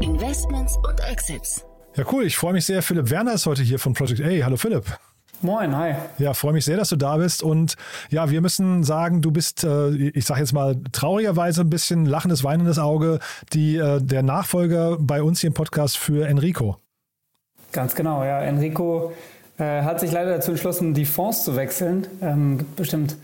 Investments 0.00 0.76
und 0.88 1.00
Exits. 1.00 1.64
Ja, 1.96 2.04
cool. 2.12 2.24
Ich 2.24 2.36
freue 2.36 2.52
mich 2.52 2.64
sehr. 2.64 2.82
Philipp 2.82 3.10
Werner 3.10 3.34
ist 3.34 3.46
heute 3.46 3.62
hier 3.62 3.78
von 3.78 3.94
Project 3.94 4.20
A. 4.20 4.44
Hallo 4.44 4.56
Philipp. 4.56 4.84
Moin, 5.42 5.74
hi. 5.74 5.94
Ja, 6.18 6.34
freue 6.34 6.52
mich 6.52 6.64
sehr, 6.64 6.76
dass 6.76 6.90
du 6.90 6.96
da 6.96 7.16
bist. 7.16 7.42
Und 7.42 7.74
ja, 8.10 8.30
wir 8.30 8.40
müssen 8.40 8.84
sagen, 8.84 9.22
du 9.22 9.30
bist, 9.30 9.64
äh, 9.64 9.88
ich 9.90 10.26
sage 10.26 10.40
jetzt 10.40 10.52
mal 10.52 10.76
traurigerweise 10.92 11.62
ein 11.62 11.70
bisschen 11.70 12.04
lachendes, 12.04 12.44
weinendes 12.44 12.78
Auge, 12.78 13.18
die, 13.52 13.76
äh, 13.76 14.00
der 14.00 14.22
Nachfolger 14.22 14.98
bei 15.00 15.22
uns 15.22 15.40
hier 15.40 15.48
im 15.48 15.54
Podcast 15.54 15.96
für 15.96 16.28
Enrico. 16.28 16.76
Ganz 17.72 17.94
genau, 17.94 18.22
ja. 18.22 18.40
Enrico 18.40 19.12
äh, 19.58 19.82
hat 19.82 20.00
sich 20.00 20.12
leider 20.12 20.30
dazu 20.30 20.52
entschlossen, 20.52 20.94
die 20.94 21.06
Fonds 21.06 21.42
zu 21.42 21.56
wechseln. 21.56 22.06
Ähm, 22.20 22.58
gibt 22.58 22.76
bestimmt 22.76 23.16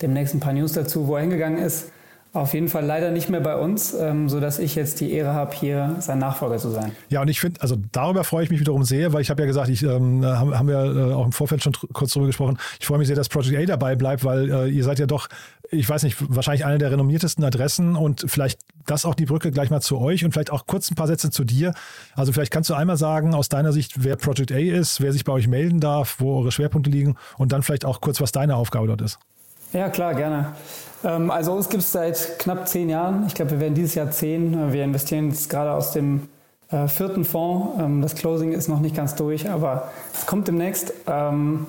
demnächst 0.00 0.34
ein 0.34 0.40
paar 0.40 0.52
News 0.52 0.72
dazu, 0.74 1.08
wo 1.08 1.16
er 1.16 1.22
hingegangen 1.22 1.58
ist. 1.58 1.90
Auf 2.34 2.54
jeden 2.54 2.68
Fall 2.68 2.86
leider 2.86 3.10
nicht 3.10 3.28
mehr 3.28 3.42
bei 3.42 3.56
uns, 3.56 3.92
ähm, 3.92 4.30
sodass 4.30 4.58
ich 4.58 4.74
jetzt 4.74 5.00
die 5.00 5.12
Ehre 5.12 5.34
habe, 5.34 5.54
hier 5.54 5.96
sein 5.98 6.18
Nachfolger 6.18 6.56
zu 6.56 6.70
sein. 6.70 6.92
Ja, 7.10 7.20
und 7.20 7.28
ich 7.28 7.40
finde, 7.40 7.60
also 7.60 7.76
darüber 7.92 8.24
freue 8.24 8.42
ich 8.42 8.50
mich 8.50 8.58
wiederum 8.58 8.84
sehr, 8.84 9.12
weil 9.12 9.20
ich 9.20 9.28
habe 9.28 9.42
ja 9.42 9.46
gesagt, 9.46 9.68
ich 9.68 9.82
ähm, 9.82 10.24
haben, 10.24 10.58
haben 10.58 10.66
wir 10.66 11.10
äh, 11.10 11.12
auch 11.12 11.26
im 11.26 11.32
Vorfeld 11.32 11.62
schon 11.62 11.74
kurz 11.92 12.14
drüber 12.14 12.26
gesprochen. 12.26 12.56
Ich 12.80 12.86
freue 12.86 12.96
mich 12.96 13.06
sehr, 13.06 13.16
dass 13.16 13.28
Project 13.28 13.58
A 13.58 13.66
dabei 13.66 13.96
bleibt, 13.96 14.24
weil 14.24 14.50
äh, 14.50 14.68
ihr 14.68 14.82
seid 14.82 14.98
ja 14.98 15.04
doch, 15.04 15.28
ich 15.70 15.86
weiß 15.86 16.04
nicht, 16.04 16.16
wahrscheinlich 16.26 16.64
eine 16.64 16.78
der 16.78 16.90
renommiertesten 16.90 17.44
Adressen 17.44 17.96
und 17.96 18.24
vielleicht 18.26 18.60
das 18.86 19.04
auch 19.04 19.14
die 19.14 19.26
Brücke 19.26 19.50
gleich 19.50 19.68
mal 19.68 19.82
zu 19.82 19.98
euch 19.98 20.24
und 20.24 20.32
vielleicht 20.32 20.52
auch 20.52 20.66
kurz 20.66 20.90
ein 20.90 20.94
paar 20.94 21.08
Sätze 21.08 21.30
zu 21.30 21.44
dir. 21.44 21.74
Also 22.14 22.32
vielleicht 22.32 22.50
kannst 22.50 22.70
du 22.70 22.74
einmal 22.74 22.96
sagen, 22.96 23.34
aus 23.34 23.50
deiner 23.50 23.72
Sicht, 23.72 24.04
wer 24.04 24.16
Project 24.16 24.52
A 24.52 24.56
ist, 24.56 25.02
wer 25.02 25.12
sich 25.12 25.24
bei 25.24 25.34
euch 25.34 25.48
melden 25.48 25.80
darf, 25.80 26.16
wo 26.18 26.38
eure 26.38 26.50
Schwerpunkte 26.50 26.88
liegen 26.88 27.16
und 27.36 27.52
dann 27.52 27.62
vielleicht 27.62 27.84
auch 27.84 28.00
kurz, 28.00 28.22
was 28.22 28.32
deine 28.32 28.56
Aufgabe 28.56 28.86
dort 28.86 29.02
ist. 29.02 29.18
Ja, 29.72 29.88
klar, 29.88 30.14
gerne. 30.14 30.52
Ähm, 31.02 31.30
also 31.30 31.52
uns 31.52 31.68
gibt 31.70 31.82
es 31.82 31.92
seit 31.92 32.38
knapp 32.38 32.68
zehn 32.68 32.90
Jahren. 32.90 33.24
Ich 33.26 33.34
glaube, 33.34 33.52
wir 33.52 33.60
werden 33.60 33.74
dieses 33.74 33.94
Jahr 33.94 34.10
zehn. 34.10 34.72
Wir 34.72 34.84
investieren 34.84 35.30
jetzt 35.30 35.48
gerade 35.48 35.72
aus 35.72 35.92
dem 35.92 36.28
äh, 36.70 36.88
vierten 36.88 37.24
Fonds. 37.24 37.80
Ähm, 37.80 38.02
das 38.02 38.14
Closing 38.14 38.52
ist 38.52 38.68
noch 38.68 38.80
nicht 38.80 38.94
ganz 38.94 39.14
durch, 39.14 39.48
aber 39.48 39.90
es 40.12 40.26
kommt 40.26 40.46
demnächst. 40.46 40.92
Ähm, 41.06 41.66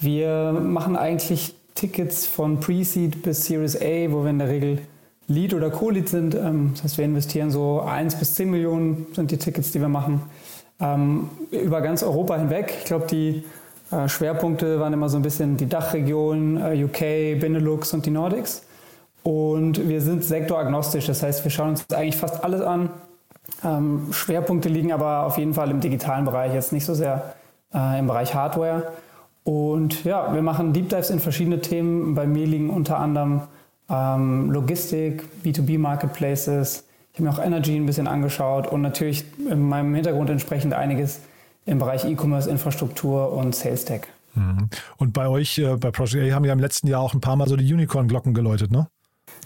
wir 0.00 0.52
machen 0.52 0.96
eigentlich 0.96 1.54
Tickets 1.76 2.26
von 2.26 2.58
Pre-Seed 2.58 3.22
bis 3.22 3.46
Series 3.46 3.76
A, 3.76 4.10
wo 4.10 4.24
wir 4.24 4.30
in 4.30 4.40
der 4.40 4.48
Regel 4.48 4.78
Lead 5.28 5.54
oder 5.54 5.70
Co-Lead 5.70 6.08
sind. 6.08 6.34
das 6.34 6.84
heißt, 6.84 6.98
wir 6.98 7.04
investieren 7.06 7.50
so 7.50 7.80
1 7.80 8.16
bis 8.16 8.34
10 8.34 8.50
Millionen 8.50 9.06
sind 9.14 9.30
die 9.30 9.38
Tickets, 9.38 9.72
die 9.72 9.80
wir 9.80 9.88
machen, 9.88 10.20
über 11.50 11.80
ganz 11.80 12.02
Europa 12.02 12.36
hinweg. 12.36 12.74
Ich 12.80 12.84
glaube, 12.84 13.06
die 13.06 13.38
äh, 13.38 13.42
Schwerpunkte 14.08 14.80
waren 14.80 14.92
immer 14.92 15.08
so 15.08 15.16
ein 15.16 15.22
bisschen 15.22 15.56
die 15.56 15.68
Dachregion, 15.68 16.56
äh, 16.56 16.84
UK, 16.84 17.40
Benelux 17.40 17.92
und 17.94 18.06
die 18.06 18.10
Nordics. 18.10 18.62
Und 19.22 19.88
wir 19.88 20.00
sind 20.00 20.24
sektoragnostisch, 20.24 21.06
das 21.06 21.22
heißt, 21.22 21.44
wir 21.44 21.50
schauen 21.50 21.70
uns 21.70 21.86
eigentlich 21.92 22.16
fast 22.16 22.44
alles 22.44 22.60
an. 22.60 22.90
Ähm, 23.64 24.08
Schwerpunkte 24.10 24.68
liegen 24.68 24.92
aber 24.92 25.24
auf 25.24 25.38
jeden 25.38 25.54
Fall 25.54 25.70
im 25.70 25.80
digitalen 25.80 26.24
Bereich, 26.24 26.52
jetzt 26.52 26.72
nicht 26.72 26.84
so 26.84 26.94
sehr 26.94 27.34
äh, 27.74 27.98
im 27.98 28.06
Bereich 28.06 28.34
Hardware. 28.34 28.92
Und 29.44 30.04
ja, 30.04 30.32
wir 30.32 30.42
machen 30.42 30.72
Deep 30.72 30.88
Dives 30.88 31.10
in 31.10 31.20
verschiedene 31.20 31.60
Themen. 31.60 32.14
Bei 32.14 32.26
mir 32.26 32.46
liegen 32.46 32.70
unter 32.70 32.98
anderem 32.98 33.42
ähm, 33.90 34.50
Logistik, 34.50 35.24
B2B 35.44 35.78
Marketplaces. 35.78 36.84
Ich 37.12 37.20
habe 37.20 37.28
mir 37.28 37.34
auch 37.34 37.44
Energy 37.44 37.76
ein 37.76 37.86
bisschen 37.86 38.08
angeschaut 38.08 38.66
und 38.66 38.82
natürlich 38.82 39.24
in 39.38 39.68
meinem 39.68 39.94
Hintergrund 39.94 40.30
entsprechend 40.30 40.74
einiges 40.74 41.20
im 41.66 41.78
Bereich 41.78 42.04
E-Commerce, 42.04 42.50
Infrastruktur 42.50 43.32
und 43.32 43.54
Sales 43.54 43.84
Tech. 43.84 44.02
Mhm. 44.34 44.68
Und 44.96 45.12
bei 45.12 45.28
euch, 45.28 45.58
äh, 45.58 45.76
bei 45.76 45.90
Project 45.90 46.30
A, 46.30 46.34
haben 46.34 46.44
ja 46.44 46.52
im 46.52 46.58
letzten 46.58 46.88
Jahr 46.88 47.00
auch 47.00 47.14
ein 47.14 47.20
paar 47.20 47.36
Mal 47.36 47.48
so 47.48 47.56
die 47.56 47.72
Unicorn-Glocken 47.72 48.34
geläutet, 48.34 48.70
ne? 48.70 48.88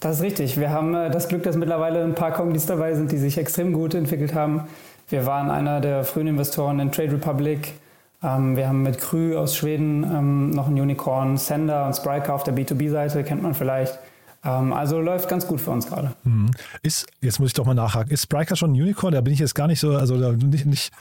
Das 0.01 0.17
ist 0.17 0.23
richtig. 0.23 0.59
Wir 0.59 0.71
haben 0.71 0.95
äh, 0.95 1.11
das 1.11 1.29
Glück, 1.29 1.43
dass 1.43 1.57
mittlerweile 1.57 2.03
ein 2.03 2.15
paar 2.15 2.33
Companies 2.33 2.67
dabei 2.67 2.95
sind, 2.95 3.13
die 3.13 3.19
sich 3.19 3.39
extrem 3.39 3.73
gut 3.73 3.95
entwickelt 3.95 4.35
haben. 4.35 4.65
Wir 5.09 5.27
waren 5.27 5.51
einer 5.51 5.81
der 5.81 6.05
frühen 6.05 6.27
Investoren 6.27 6.81
in 6.81 6.93
Trade 6.93 7.13
Republic. 7.13 7.75
Ähm, 8.23 8.57
wir 8.57 8.69
haben 8.69 8.83
mit 8.83 8.99
Krü 8.99 9.37
aus 9.37 9.57
Schweden 9.57 10.05
ähm, 10.05 10.51
noch 10.51 10.69
ein 10.69 10.81
Unicorn, 10.81 11.37
Sender 11.37 11.87
und 11.87 11.95
Spryker 11.95 12.35
auf 12.35 12.45
der 12.45 12.55
B2B-Seite, 12.55 13.25
kennt 13.25 13.43
man 13.43 13.55
vielleicht. 13.55 13.99
Ähm, 14.45 14.73
also 14.73 15.00
läuft 15.00 15.28
ganz 15.28 15.47
gut 15.47 15.61
für 15.61 15.73
uns 15.73 15.87
gerade. 15.87 16.12
Mhm. 16.23 16.50
Ist, 16.83 17.07
jetzt 17.21 17.40
muss 17.40 17.49
ich 17.49 17.54
doch 17.54 17.66
mal 17.66 17.75
nachhaken, 17.75 18.12
ist 18.12 18.23
Spriker 18.23 18.54
schon 18.54 18.73
ein 18.73 18.80
Unicorn? 18.80 19.12
Da 19.12 19.21
bin 19.21 19.33
ich 19.33 19.40
jetzt 19.40 19.54
gar 19.54 19.66
nicht 19.66 19.80
so, 19.80 19.97
also 19.97 20.14
nicht, 20.14 20.66
nicht 20.66 20.92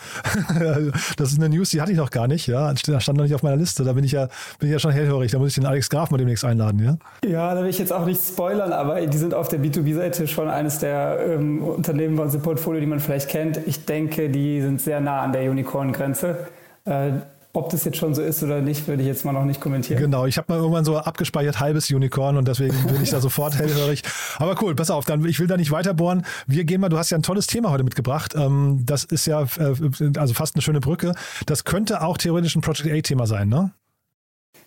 das 1.17 1.31
ist 1.31 1.39
eine 1.39 1.49
News, 1.49 1.69
die 1.69 1.81
hatte 1.81 1.91
ich 1.91 1.97
noch 1.97 2.09
gar 2.09 2.27
nicht, 2.27 2.47
ja. 2.47 2.73
Da 2.73 2.99
stand 2.99 3.17
noch 3.17 3.25
nicht 3.25 3.35
auf 3.35 3.43
meiner 3.43 3.57
Liste. 3.57 3.83
Da 3.83 3.93
bin 3.93 4.03
ich 4.03 4.13
ja, 4.13 4.27
bin 4.59 4.69
ich 4.69 4.73
ja 4.73 4.79
schon 4.79 4.91
hellhörig. 4.91 5.31
Da 5.31 5.39
muss 5.39 5.49
ich 5.49 5.55
den 5.55 5.65
Alex 5.65 5.89
Graf 5.89 6.09
mal 6.09 6.17
demnächst 6.17 6.45
einladen, 6.45 6.83
ja? 6.83 7.29
Ja, 7.29 7.53
da 7.53 7.61
will 7.61 7.69
ich 7.69 7.79
jetzt 7.79 7.93
auch 7.93 8.05
nicht 8.05 8.21
spoilern, 8.21 8.73
aber 8.73 9.05
die 9.05 9.17
sind 9.17 9.33
auf 9.33 9.49
der 9.49 9.59
B2B-Seite 9.59 10.27
schon 10.27 10.49
eines 10.49 10.79
der 10.79 11.19
ähm, 11.27 11.63
Unternehmen 11.63 12.15
bei 12.15 12.23
uns 12.23 12.33
im 12.33 12.41
Portfolio, 12.41 12.81
die 12.81 12.87
man 12.87 12.99
vielleicht 12.99 13.29
kennt. 13.29 13.59
Ich 13.67 13.85
denke, 13.85 14.29
die 14.29 14.61
sind 14.61 14.81
sehr 14.81 14.99
nah 14.99 15.21
an 15.21 15.31
der 15.31 15.49
Unicorn-Grenze. 15.51 16.47
Äh, 16.85 17.11
ob 17.57 17.69
das 17.69 17.83
jetzt 17.85 17.97
schon 17.97 18.13
so 18.13 18.21
ist 18.21 18.43
oder 18.43 18.61
nicht, 18.61 18.87
würde 18.87 19.01
ich 19.01 19.07
jetzt 19.07 19.25
mal 19.25 19.33
noch 19.33 19.43
nicht 19.43 19.59
kommentieren. 19.59 19.99
Genau, 19.99 20.27
ich 20.27 20.37
habe 20.37 20.53
mal 20.53 20.59
irgendwann 20.59 20.85
so 20.85 20.97
abgespeichert, 20.97 21.59
halbes 21.59 21.89
Unicorn 21.91 22.37
und 22.37 22.47
deswegen 22.47 22.75
bin 22.85 23.01
ich 23.01 23.09
da 23.09 23.19
sofort 23.21 23.57
hellhörig. 23.57 24.03
Aber 24.37 24.55
cool, 24.61 24.75
pass 24.75 24.91
auf, 24.91 25.05
dann, 25.05 25.25
ich 25.25 25.39
will 25.39 25.47
da 25.47 25.57
nicht 25.57 25.71
weiterbohren. 25.71 26.23
Wir 26.45 26.65
gehen 26.65 26.79
mal, 26.79 26.89
du 26.89 26.99
hast 26.99 27.09
ja 27.09 27.17
ein 27.17 27.23
tolles 27.23 27.47
Thema 27.47 27.71
heute 27.71 27.83
mitgebracht. 27.83 28.35
Ähm, 28.35 28.83
das 28.85 29.03
ist 29.03 29.25
ja 29.25 29.41
äh, 29.41 29.73
also 30.17 30.33
fast 30.35 30.55
eine 30.55 30.61
schöne 30.61 30.79
Brücke. 30.79 31.13
Das 31.47 31.63
könnte 31.63 32.01
auch 32.03 32.17
theoretisch 32.17 32.55
ein 32.55 32.61
Project 32.61 32.91
A-Thema 32.91 33.25
sein, 33.25 33.49
ne? 33.49 33.71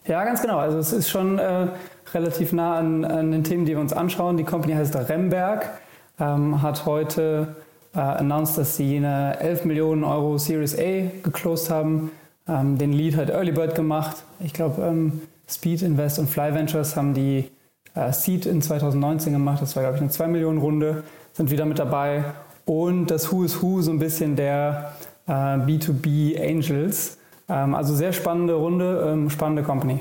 Ja, 0.07 0.25
ganz 0.25 0.43
genau. 0.43 0.59
Also 0.59 0.79
es 0.79 0.93
ist 0.93 1.11
schon 1.11 1.39
äh, 1.39 1.69
relativ 2.13 2.53
nah 2.53 2.79
an, 2.79 3.05
an, 3.05 3.31
den 3.31 3.45
Themen, 3.45 3.67
die 3.67 3.73
wir 3.73 3.81
uns 3.81 3.93
anschauen. 3.93 4.37
Die 4.37 4.45
Company 4.45 4.75
heißt 4.75 4.97
Remberg, 4.97 5.71
ähm, 6.19 6.61
hat 6.61 6.87
heute 6.87 7.55
äh, 7.95 8.01
announced, 8.01 8.59
dass 8.59 8.77
sie 8.77 8.97
eine 8.97 9.39
11 9.39 9.65
Millionen 9.65 10.03
Euro 10.03 10.39
Series 10.39 10.77
A 10.77 11.11
geclosed 11.23 11.71
haben. 11.71 12.11
Ähm, 12.51 12.79
den 12.79 12.93
Lead 12.93 13.17
hat 13.17 13.31
Earlybird 13.31 13.75
gemacht. 13.75 14.25
Ich 14.41 14.53
glaube, 14.53 14.83
ähm, 14.83 15.21
Speed 15.49 15.83
Invest 15.83 16.19
und 16.19 16.29
Fly 16.29 16.53
Ventures 16.55 16.97
haben 16.97 17.15
die 17.15 17.51
äh, 17.95 18.13
Seed 18.13 18.47
in 18.47 18.61
2019 18.61 19.33
gemacht. 19.33 19.63
Das 19.63 19.77
war, 19.77 19.85
glaube 19.85 19.97
ich, 19.97 20.03
eine 20.03 20.11
2 20.11 20.27
Millionen 20.27 20.59
Runde. 20.59 21.05
Sind 21.33 21.51
wieder 21.51 21.65
mit 21.65 21.79
dabei. 21.79 22.25
Und 22.65 23.07
das 23.07 23.31
Who 23.31 23.45
is 23.45 23.63
Who 23.63 23.83
so 23.83 23.93
ein 23.93 23.99
bisschen 23.99 24.35
der 24.35 24.93
äh, 25.27 25.33
B2B 25.33 26.41
Angels. 26.41 27.19
Ähm, 27.49 27.75
also 27.75 27.95
sehr 27.95 28.13
spannende 28.13 28.55
Runde, 28.55 29.09
ähm, 29.09 29.31
spannende 29.31 29.63
Company. 29.63 30.01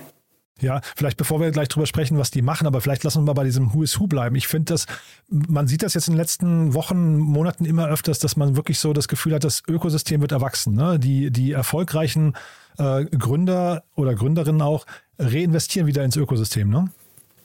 Ja, 0.61 0.81
vielleicht 0.95 1.17
bevor 1.17 1.39
wir 1.39 1.51
gleich 1.51 1.69
drüber 1.69 1.85
sprechen, 1.85 2.17
was 2.17 2.31
die 2.31 2.41
machen, 2.41 2.67
aber 2.67 2.81
vielleicht 2.81 3.03
lassen 3.03 3.21
wir 3.21 3.25
mal 3.25 3.33
bei 3.33 3.43
diesem 3.43 3.73
Who 3.73 3.83
is 3.83 3.99
Who 3.99 4.07
bleiben. 4.07 4.35
Ich 4.35 4.47
finde 4.47 4.73
das, 4.73 4.85
man 5.29 5.67
sieht 5.67 5.83
das 5.83 5.93
jetzt 5.93 6.07
in 6.07 6.13
den 6.13 6.19
letzten 6.19 6.73
Wochen, 6.73 7.17
Monaten 7.17 7.65
immer 7.65 7.87
öfters, 7.87 8.19
dass 8.19 8.35
man 8.35 8.55
wirklich 8.55 8.79
so 8.79 8.93
das 8.93 9.07
Gefühl 9.07 9.33
hat, 9.33 9.43
das 9.43 9.63
Ökosystem 9.67 10.21
wird 10.21 10.31
erwachsen. 10.31 10.75
Ne? 10.75 10.99
Die, 10.99 11.31
die 11.31 11.51
erfolgreichen 11.51 12.33
äh, 12.77 13.05
Gründer 13.05 13.83
oder 13.95 14.15
Gründerinnen 14.15 14.61
auch 14.61 14.85
reinvestieren 15.17 15.87
wieder 15.87 16.03
ins 16.03 16.15
Ökosystem, 16.15 16.69
ne? 16.69 16.89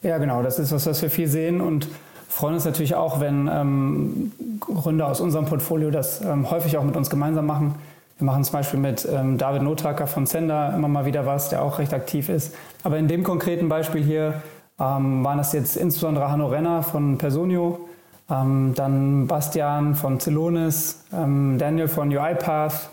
Ja, 0.02 0.18
genau. 0.18 0.42
Das 0.42 0.58
ist 0.58 0.70
was, 0.70 0.86
was 0.86 1.00
wir 1.00 1.10
viel 1.10 1.28
sehen 1.28 1.62
und 1.62 1.88
freuen 2.28 2.54
uns 2.54 2.64
natürlich 2.66 2.94
auch, 2.94 3.20
wenn 3.20 3.48
ähm, 3.50 4.32
Gründer 4.60 5.08
aus 5.08 5.20
unserem 5.20 5.46
Portfolio 5.46 5.90
das 5.90 6.20
ähm, 6.20 6.50
häufig 6.50 6.76
auch 6.76 6.84
mit 6.84 6.94
uns 6.94 7.08
gemeinsam 7.08 7.46
machen 7.46 7.74
wir 8.18 8.24
machen 8.24 8.44
zum 8.44 8.52
Beispiel 8.52 8.78
mit 8.78 9.08
ähm, 9.10 9.38
David 9.38 9.62
Notaker 9.62 10.06
von 10.06 10.26
Sender 10.26 10.72
immer 10.74 10.88
mal 10.88 11.04
wieder 11.04 11.26
was, 11.26 11.48
der 11.48 11.62
auch 11.62 11.78
recht 11.78 11.92
aktiv 11.92 12.28
ist. 12.28 12.54
Aber 12.82 12.98
in 12.98 13.08
dem 13.08 13.24
konkreten 13.24 13.68
Beispiel 13.68 14.02
hier 14.02 14.42
ähm, 14.78 15.24
waren 15.24 15.38
das 15.38 15.52
jetzt 15.52 15.76
insbesondere 15.76 16.30
Hanno 16.30 16.46
Renner 16.46 16.82
von 16.82 17.18
Personio, 17.18 17.88
ähm, 18.30 18.72
dann 18.74 19.26
Bastian 19.26 19.94
von 19.94 20.20
Celonis, 20.20 21.04
ähm, 21.12 21.58
Daniel 21.58 21.88
von 21.88 22.08
UiPath, 22.08 22.90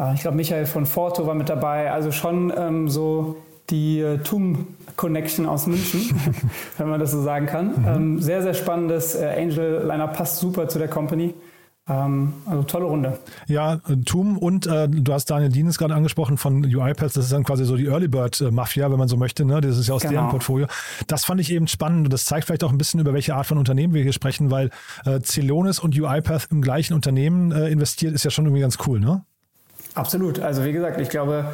äh, 0.00 0.14
ich 0.14 0.22
glaube 0.22 0.36
Michael 0.36 0.66
von 0.66 0.86
Forto 0.86 1.26
war 1.26 1.34
mit 1.34 1.48
dabei. 1.48 1.92
Also 1.92 2.12
schon 2.12 2.52
ähm, 2.56 2.88
so 2.88 3.36
die 3.68 4.00
äh, 4.00 4.18
TUM 4.18 4.66
Connection 4.96 5.46
aus 5.46 5.66
München, 5.66 6.10
wenn 6.78 6.88
man 6.88 7.00
das 7.00 7.12
so 7.12 7.22
sagen 7.22 7.46
kann. 7.46 7.68
Mhm. 7.68 7.88
Ähm, 7.88 8.20
sehr, 8.20 8.42
sehr 8.42 8.54
spannendes 8.54 9.14
äh, 9.14 9.34
Angel-Liner, 9.38 10.08
passt 10.08 10.38
super 10.38 10.68
zu 10.68 10.78
der 10.78 10.88
Company. 10.88 11.34
Ähm, 11.90 12.34
also 12.46 12.62
tolle 12.62 12.84
Runde. 12.84 13.18
Ja, 13.48 13.80
TUM 14.04 14.38
und 14.38 14.66
äh, 14.66 14.88
du 14.88 15.12
hast 15.12 15.26
Daniel 15.26 15.50
Dienes 15.50 15.76
gerade 15.76 15.94
angesprochen 15.94 16.38
von 16.38 16.64
UiPath, 16.64 17.16
das 17.16 17.24
ist 17.24 17.32
dann 17.32 17.42
quasi 17.42 17.64
so 17.64 17.76
die 17.76 17.86
Early 17.86 18.06
Bird 18.06 18.40
Mafia, 18.52 18.90
wenn 18.92 18.98
man 18.98 19.08
so 19.08 19.16
möchte, 19.16 19.44
ne? 19.44 19.60
das 19.60 19.76
ist 19.76 19.88
ja 19.88 19.94
aus 19.94 20.02
genau. 20.02 20.12
deren 20.12 20.28
Portfolio. 20.28 20.68
Das 21.08 21.24
fand 21.24 21.40
ich 21.40 21.50
eben 21.50 21.66
spannend 21.66 22.06
und 22.06 22.12
das 22.12 22.24
zeigt 22.24 22.46
vielleicht 22.46 22.62
auch 22.62 22.70
ein 22.70 22.78
bisschen, 22.78 23.00
über 23.00 23.12
welche 23.12 23.34
Art 23.34 23.46
von 23.46 23.58
Unternehmen 23.58 23.92
wir 23.92 24.02
hier 24.02 24.12
sprechen, 24.12 24.52
weil 24.52 24.70
äh, 25.04 25.20
Celonis 25.20 25.80
und 25.80 25.98
UiPath 25.98 26.48
im 26.52 26.62
gleichen 26.62 26.94
Unternehmen 26.94 27.50
äh, 27.50 27.68
investiert, 27.70 28.14
ist 28.14 28.24
ja 28.24 28.30
schon 28.30 28.44
irgendwie 28.44 28.62
ganz 28.62 28.78
cool, 28.86 29.00
ne? 29.00 29.24
Absolut. 29.94 30.38
Also 30.38 30.64
wie 30.64 30.72
gesagt, 30.72 31.00
ich 31.00 31.08
glaube, 31.08 31.46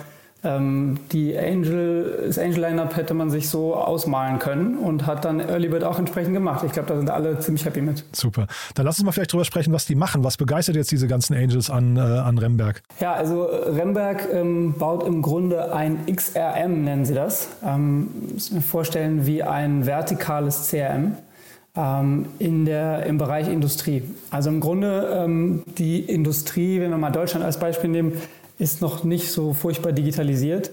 ähm, 0.47 0.99
die 1.13 1.37
Angel, 1.37 2.25
das 2.27 2.39
Angel-Lineup 2.39 2.97
hätte 2.97 3.15
man 3.15 3.31
sich 3.31 3.49
so 3.49 3.75
ausmalen 3.75 4.39
können 4.39 4.79
und 4.79 5.07
hat 5.07 5.25
dann 5.25 5.41
Early 5.41 5.69
Bird 5.69 5.85
auch 5.85 5.99
entsprechend 5.99 6.35
gemacht. 6.35 6.65
Ich 6.65 6.73
glaube, 6.73 6.89
da 6.89 6.97
sind 6.97 7.11
alle 7.11 7.39
ziemlich 7.41 7.65
happy 7.65 7.81
mit. 7.81 8.05
Super. 8.13 8.47
Dann 8.75 8.87
lass 8.87 8.99
uns 8.99 9.05
mal 9.05 9.13
vielleicht 9.13 9.33
drüber 9.33 9.45
sprechen, 9.45 9.73
was 9.73 9.87
die 9.87 9.97
machen. 9.97 10.23
Was 10.23 10.37
begeistert 10.37 10.77
jetzt 10.77 10.93
diese 10.93 11.09
ganzen 11.09 11.35
Angels 11.35 11.69
an, 11.69 11.97
äh, 11.97 12.01
an 12.01 12.39
Remberg? 12.39 12.83
Ja, 13.01 13.15
also 13.15 13.45
Remberg 13.45 14.29
ähm, 14.33 14.75
baut 14.79 15.05
im 15.07 15.21
Grunde 15.21 15.75
ein 15.75 16.07
XRM, 16.07 16.85
nennen 16.85 17.05
sie 17.05 17.15
das. 17.15 17.49
Ähm, 17.65 18.09
muss 18.33 18.53
mir 18.53 18.61
vorstellen 18.61 19.27
wie 19.27 19.43
ein 19.43 19.85
vertikales 19.85 20.71
CRM 20.71 21.17
ähm, 21.77 22.27
in 22.39 22.65
der, 22.65 23.05
im 23.07 23.19
Bereich 23.19 23.49
Industrie. 23.49 24.03
Also 24.31 24.51
im 24.51 24.61
Grunde 24.61 25.25
ähm, 25.25 25.63
die 25.79 26.01
Industrie, 26.01 26.81
wenn 26.81 26.91
wir 26.91 26.99
mal 26.99 27.11
Deutschland 27.11 27.45
als 27.45 27.59
Beispiel 27.59 27.91
nehmen, 27.91 28.13
ist 28.59 28.81
noch 28.81 29.05
nicht 29.05 29.31
so 29.31 29.53
furchtbar 29.53 29.93
digitalisiert. 29.93 30.71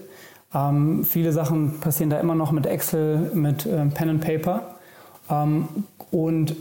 Ähm, 0.54 1.04
viele 1.04 1.32
Sachen 1.32 1.80
passieren 1.80 2.10
da 2.10 2.20
immer 2.20 2.34
noch 2.34 2.52
mit 2.52 2.66
Excel, 2.66 3.30
mit 3.34 3.66
ähm, 3.66 3.90
Pen 3.90 4.08
and 4.08 4.20
Paper. 4.24 4.76
Ähm, 5.30 5.68
und 6.10 6.56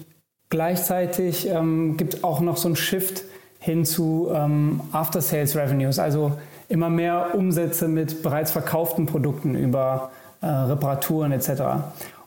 gleichzeitig 0.49 1.47
ähm, 1.49 1.97
gibt 1.97 2.15
es 2.15 2.23
auch 2.23 2.41
noch 2.41 2.57
so 2.57 2.67
einen 2.67 2.75
Shift 2.75 3.23
hin 3.59 3.85
zu 3.85 4.29
ähm, 4.33 4.81
After-Sales 4.91 5.55
Revenues, 5.55 5.99
also 5.99 6.33
immer 6.67 6.89
mehr 6.89 7.35
Umsätze 7.35 7.87
mit 7.87 8.23
bereits 8.23 8.51
verkauften 8.51 9.05
Produkten 9.05 9.55
über 9.55 10.11
äh, 10.41 10.47
Reparaturen 10.47 11.31
etc. 11.31 11.61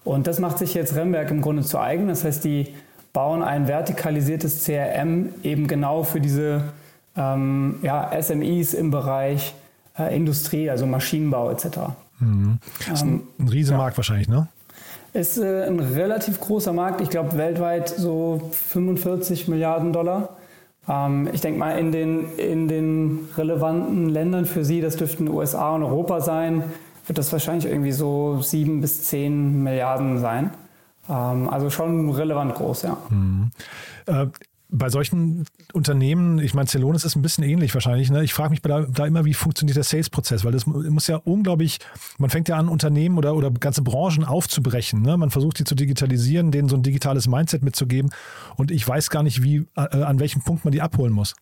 Und 0.05 0.27
das 0.27 0.39
macht 0.39 0.59
sich 0.59 0.73
jetzt 0.75 0.95
Remberg 0.95 1.31
im 1.31 1.43
Grunde 1.43 1.63
zu 1.63 1.79
eigen. 1.79 2.09
Das 2.09 2.25
heißt, 2.25 2.45
die 2.45 2.75
bauen 3.13 3.43
ein 3.43 3.67
vertikalisiertes 3.67 4.65
CRM 4.65 5.31
eben 5.43 5.67
genau 5.67 6.05
für 6.05 6.21
diese 6.21 6.63
ähm, 7.17 7.77
ja, 7.83 8.11
SMEs 8.21 8.75
im 8.75 8.91
Bereich 8.91 9.55
äh, 9.99 10.15
Industrie, 10.15 10.71
also 10.71 10.87
Maschinenbau 10.87 11.51
etc. 11.51 11.67
Mhm. 12.19 12.59
Das 12.79 13.01
ist 13.01 13.03
ein, 13.03 13.23
ein 13.39 13.49
Riesenmarkt 13.49 13.95
ja. 13.95 13.97
wahrscheinlich, 13.99 14.29
ne? 14.29 14.49
Ist 15.13 15.39
äh, 15.39 15.65
ein 15.65 15.81
relativ 15.81 16.41
großer 16.41 16.73
Markt, 16.73 17.01
ich 17.01 17.09
glaube 17.09 17.39
weltweit 17.39 17.89
so 17.89 18.51
45 18.53 19.49
Milliarden 19.49 19.93
Dollar. 19.93 20.37
Ähm, 20.89 21.29
ich 21.33 21.41
denke 21.41 21.59
mal, 21.59 21.79
in 21.79 21.91
den, 21.93 22.37
in 22.37 22.69
den 22.69 23.29
relevanten 23.37 24.09
Ländern 24.09 24.45
für 24.45 24.65
Sie, 24.65 24.81
das 24.81 24.97
dürften 24.97 25.29
USA 25.29 25.75
und 25.75 25.83
Europa 25.83 26.21
sein, 26.21 26.65
wird 27.07 27.19
das 27.19 27.33
wahrscheinlich 27.33 27.67
irgendwie 27.67 27.93
so 27.93 28.43
7 28.43 28.81
bis 28.81 29.05
10 29.05 29.63
Milliarden 29.63 30.19
sein. 30.19 30.51
Ähm, 31.09 31.49
also 31.49 31.71
schon 31.71 32.11
relevant 32.11 32.55
groß, 32.55 32.83
ja. 32.83 32.97
Mhm. 33.09 33.51
Äh, 34.07 34.27
bei 34.69 34.89
solchen 34.89 35.45
Unternehmen, 35.73 36.39
ich 36.41 36.55
meine, 36.55 36.67
Celonis 36.67 37.05
ist 37.05 37.15
ein 37.15 37.23
bisschen 37.23 37.45
ähnlich 37.45 37.73
wahrscheinlich. 37.75 38.11
Ne? 38.11 38.25
Ich 38.25 38.35
frage 38.35 38.51
mich 38.51 38.63
da, 38.63 38.83
da, 38.83 39.07
immer, 39.07 39.25
wie 39.25 39.35
funktioniert 39.35 39.77
der 39.77 39.85
Sales-Prozess, 39.85 40.45
weil 40.45 40.53
das 40.53 40.67
muss 40.67 41.07
ja 41.07 41.17
unglaublich, 41.17 41.79
man 42.19 42.31
fängt 42.31 42.49
ja 42.49 42.57
an, 42.57 42.69
Unternehmen 42.69 43.17
oder, 43.17 43.37
oder 43.37 43.51
ganze 43.51 43.83
Branchen 43.83 44.25
aufzubrechen. 44.25 45.03
Ne? 45.03 45.17
Man 45.17 45.31
versucht, 45.31 45.59
die 45.61 45.65
zu 45.65 45.75
digitalisieren, 45.75 46.51
denen 46.51 46.69
so 46.69 46.77
ein 46.77 46.83
digitales 46.83 47.29
Mindset 47.29 47.63
mitzugeben. 47.63 48.11
Und 48.57 48.71
ich 48.71 48.87
weiß 48.87 49.11
gar 49.11 49.23
nicht, 49.23 49.43
wie, 49.43 49.67
äh, 49.77 50.03
an 50.03 50.19
welchem 50.19 50.43
Punkt 50.43 50.65
man 50.65 50.73
die 50.73 50.83
abholen 50.83 51.13
muss. 51.13 51.35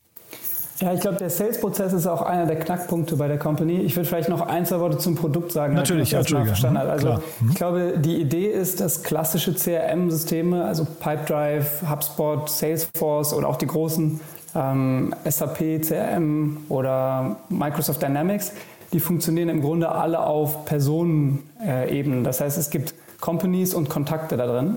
Ja, 0.80 0.92
ich 0.92 1.00
glaube, 1.00 1.18
der 1.18 1.30
Sales-Prozess 1.30 1.92
ist 1.92 2.06
auch 2.06 2.22
einer 2.22 2.46
der 2.46 2.58
Knackpunkte 2.58 3.16
bei 3.16 3.28
der 3.28 3.38
Company. 3.38 3.80
Ich 3.82 3.94
würde 3.94 4.08
vielleicht 4.08 4.28
noch 4.28 4.40
ein, 4.40 4.66
zwei 4.66 4.80
Worte 4.80 4.98
zum 4.98 5.14
Produkt 5.14 5.52
sagen. 5.52 5.74
Natürlich, 5.74 6.10
ja, 6.10 6.22
verstanden 6.22 6.78
hat. 6.78 6.88
Also 6.88 7.12
mhm. 7.40 7.50
ich 7.50 7.54
glaube, 7.54 7.94
die 7.98 8.20
Idee 8.20 8.46
ist, 8.46 8.80
dass 8.80 9.04
klassische 9.04 9.54
CRM-Systeme, 9.54 10.64
also 10.64 10.84
Pipedrive, 10.84 11.88
HubSpot, 11.88 12.50
Salesforce 12.50 13.34
oder 13.34 13.48
auch 13.48 13.56
die 13.56 13.68
großen 13.68 14.20
ähm, 14.56 15.14
SAP, 15.24 15.82
CRM 15.82 16.64
oder 16.68 17.36
Microsoft 17.48 18.02
Dynamics, 18.02 18.52
die 18.92 18.98
funktionieren 18.98 19.50
im 19.50 19.60
Grunde 19.60 19.90
alle 19.90 20.26
auf 20.26 20.64
Personenebenen. 20.64 22.24
Das 22.24 22.40
heißt, 22.40 22.58
es 22.58 22.70
gibt 22.70 22.94
Companies 23.20 23.74
und 23.74 23.88
Kontakte 23.88 24.36
da 24.36 24.46
drin 24.46 24.76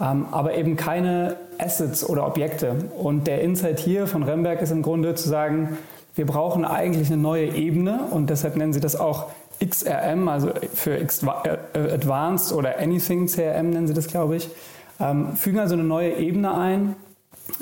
ähm, 0.00 0.26
aber 0.30 0.54
eben 0.54 0.76
keine 0.76 1.36
Assets 1.58 2.08
oder 2.08 2.26
Objekte. 2.26 2.76
Und 2.98 3.26
der 3.26 3.40
Insight 3.40 3.78
hier 3.78 4.06
von 4.06 4.22
Remberg 4.22 4.60
ist 4.60 4.70
im 4.70 4.82
Grunde 4.82 5.14
zu 5.14 5.28
sagen, 5.28 5.78
wir 6.14 6.26
brauchen 6.26 6.64
eigentlich 6.64 7.08
eine 7.08 7.20
neue 7.20 7.46
Ebene 7.54 8.00
und 8.10 8.30
deshalb 8.30 8.56
nennen 8.56 8.72
sie 8.72 8.80
das 8.80 8.96
auch 8.96 9.26
XRM, 9.64 10.28
also 10.28 10.50
für 10.74 10.98
äh, 10.98 11.08
Advanced 11.74 12.52
oder 12.52 12.78
Anything 12.78 13.26
CRM 13.26 13.70
nennen 13.70 13.86
sie 13.86 13.94
das, 13.94 14.06
glaube 14.06 14.36
ich. 14.36 14.48
Ähm, 15.00 15.36
fügen 15.36 15.58
also 15.58 15.74
eine 15.74 15.84
neue 15.84 16.14
Ebene 16.16 16.56
ein 16.56 16.96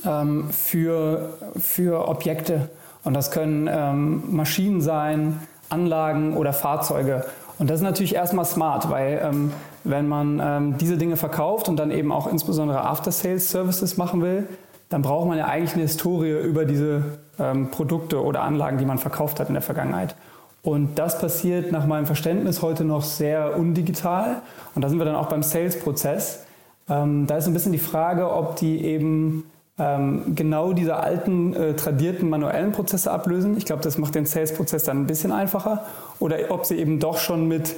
ähm, 0.04 0.50
für, 0.50 1.38
für 1.56 2.08
Objekte. 2.08 2.70
Und 3.02 3.14
das 3.14 3.30
können 3.30 3.68
ähm, 3.70 4.22
Maschinen 4.30 4.80
sein, 4.80 5.40
Anlagen 5.68 6.36
oder 6.36 6.52
Fahrzeuge. 6.52 7.24
Und 7.58 7.70
das 7.70 7.80
ist 7.80 7.84
natürlich 7.84 8.14
erstmal 8.14 8.44
smart, 8.44 8.90
weil 8.90 9.20
ähm, 9.22 9.52
wenn 9.84 10.08
man 10.08 10.40
ähm, 10.42 10.78
diese 10.78 10.96
Dinge 10.96 11.16
verkauft 11.16 11.68
und 11.68 11.76
dann 11.76 11.90
eben 11.90 12.10
auch 12.10 12.26
insbesondere 12.26 12.84
After-Sales-Services 12.84 13.96
machen 13.96 14.22
will, 14.22 14.48
dann 14.88 15.02
braucht 15.02 15.28
man 15.28 15.38
ja 15.38 15.46
eigentlich 15.46 15.74
eine 15.74 15.82
Historie 15.82 16.32
über 16.32 16.64
diese 16.64 17.18
ähm, 17.38 17.70
Produkte 17.70 18.22
oder 18.22 18.42
Anlagen, 18.42 18.78
die 18.78 18.84
man 18.84 18.98
verkauft 18.98 19.40
hat 19.40 19.48
in 19.48 19.54
der 19.54 19.62
Vergangenheit. 19.62 20.16
Und 20.62 20.98
das 20.98 21.18
passiert 21.18 21.72
nach 21.72 21.86
meinem 21.86 22.06
Verständnis 22.06 22.62
heute 22.62 22.84
noch 22.84 23.02
sehr 23.02 23.56
undigital. 23.56 24.42
Und 24.74 24.82
da 24.82 24.88
sind 24.88 24.98
wir 24.98 25.04
dann 25.04 25.14
auch 25.14 25.28
beim 25.28 25.42
Sales-Prozess. 25.42 26.44
Ähm, 26.88 27.26
da 27.26 27.36
ist 27.36 27.46
ein 27.46 27.52
bisschen 27.52 27.72
die 27.72 27.78
Frage, 27.78 28.32
ob 28.32 28.56
die 28.56 28.82
eben 28.84 29.44
ähm, 29.78 30.34
genau 30.34 30.72
diese 30.72 30.96
alten, 30.96 31.54
äh, 31.54 31.74
tradierten 31.74 32.30
manuellen 32.30 32.72
Prozesse 32.72 33.10
ablösen. 33.10 33.56
Ich 33.58 33.66
glaube, 33.66 33.82
das 33.82 33.98
macht 33.98 34.14
den 34.14 34.24
Sales-Prozess 34.24 34.84
dann 34.84 35.02
ein 35.02 35.06
bisschen 35.06 35.32
einfacher. 35.32 35.84
Oder 36.18 36.50
ob 36.50 36.66
sie 36.66 36.76
eben 36.76 37.00
doch 37.00 37.18
schon 37.18 37.48
mit 37.48 37.76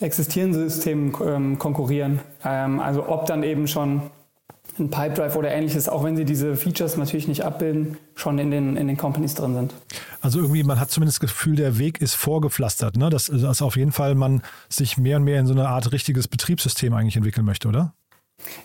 existierenden 0.00 0.68
Systemen 0.68 1.14
ähm, 1.24 1.58
konkurrieren. 1.58 2.20
Ähm, 2.44 2.80
also 2.80 3.08
ob 3.08 3.26
dann 3.26 3.42
eben 3.42 3.66
schon 3.66 4.02
ein 4.78 4.90
Pipedrive 4.90 5.36
oder 5.36 5.50
ähnliches, 5.50 5.88
auch 5.88 6.04
wenn 6.04 6.16
sie 6.16 6.24
diese 6.24 6.56
Features 6.56 6.96
natürlich 6.96 7.28
nicht 7.28 7.44
abbilden, 7.44 7.98
schon 8.14 8.38
in 8.38 8.50
den, 8.50 8.76
in 8.76 8.86
den 8.86 8.96
Companies 8.96 9.34
drin 9.34 9.54
sind. 9.54 9.74
Also 10.22 10.38
irgendwie, 10.40 10.62
man 10.62 10.80
hat 10.80 10.90
zumindest 10.90 11.18
das 11.22 11.28
Gefühl, 11.28 11.56
der 11.56 11.78
Weg 11.78 12.00
ist 12.00 12.14
vorgepflastert, 12.14 12.96
ne? 12.96 13.10
dass, 13.10 13.26
dass 13.26 13.62
auf 13.62 13.76
jeden 13.76 13.92
Fall 13.92 14.14
man 14.14 14.42
sich 14.68 14.96
mehr 14.96 15.18
und 15.18 15.24
mehr 15.24 15.40
in 15.40 15.46
so 15.46 15.52
eine 15.52 15.68
Art 15.68 15.92
richtiges 15.92 16.28
Betriebssystem 16.28 16.94
eigentlich 16.94 17.16
entwickeln 17.16 17.44
möchte, 17.44 17.68
oder? 17.68 17.94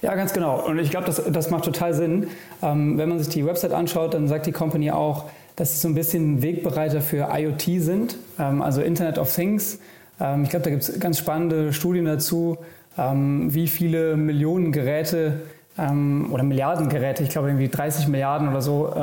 Ja, 0.01 0.15
ganz 0.15 0.31
genau. 0.31 0.65
Und 0.65 0.79
ich 0.79 0.89
glaube, 0.89 1.05
das, 1.05 1.21
das 1.29 1.49
macht 1.49 1.65
total 1.65 1.93
Sinn. 1.93 2.27
Ähm, 2.61 2.97
wenn 2.97 3.09
man 3.09 3.19
sich 3.19 3.27
die 3.27 3.45
Website 3.45 3.73
anschaut, 3.73 4.13
dann 4.13 4.29
sagt 4.29 4.45
die 4.45 4.53
Company 4.53 4.91
auch, 4.91 5.29
dass 5.55 5.73
sie 5.73 5.79
so 5.79 5.87
ein 5.87 5.95
bisschen 5.95 6.41
Wegbereiter 6.41 7.01
für 7.01 7.29
IoT 7.31 7.81
sind, 7.81 8.17
ähm, 8.39 8.61
also 8.61 8.81
Internet 8.81 9.17
of 9.17 9.33
Things. 9.33 9.79
Ähm, 10.19 10.43
ich 10.43 10.49
glaube, 10.49 10.63
da 10.63 10.69
gibt 10.69 10.83
es 10.83 10.99
ganz 10.99 11.17
spannende 11.17 11.73
Studien 11.73 12.05
dazu, 12.05 12.57
ähm, 12.97 13.53
wie 13.53 13.67
viele 13.67 14.15
Millionen 14.17 14.71
Geräte 14.71 15.41
oder 15.77 16.43
Milliarden 16.43 16.87
Geräte, 16.87 17.21
ich 17.21 17.27
glaube 17.27 17.49
irgendwie 17.49 17.67
30 17.67 18.07
Milliarden 18.07 18.47
oder 18.47 18.61
so, 18.61 18.93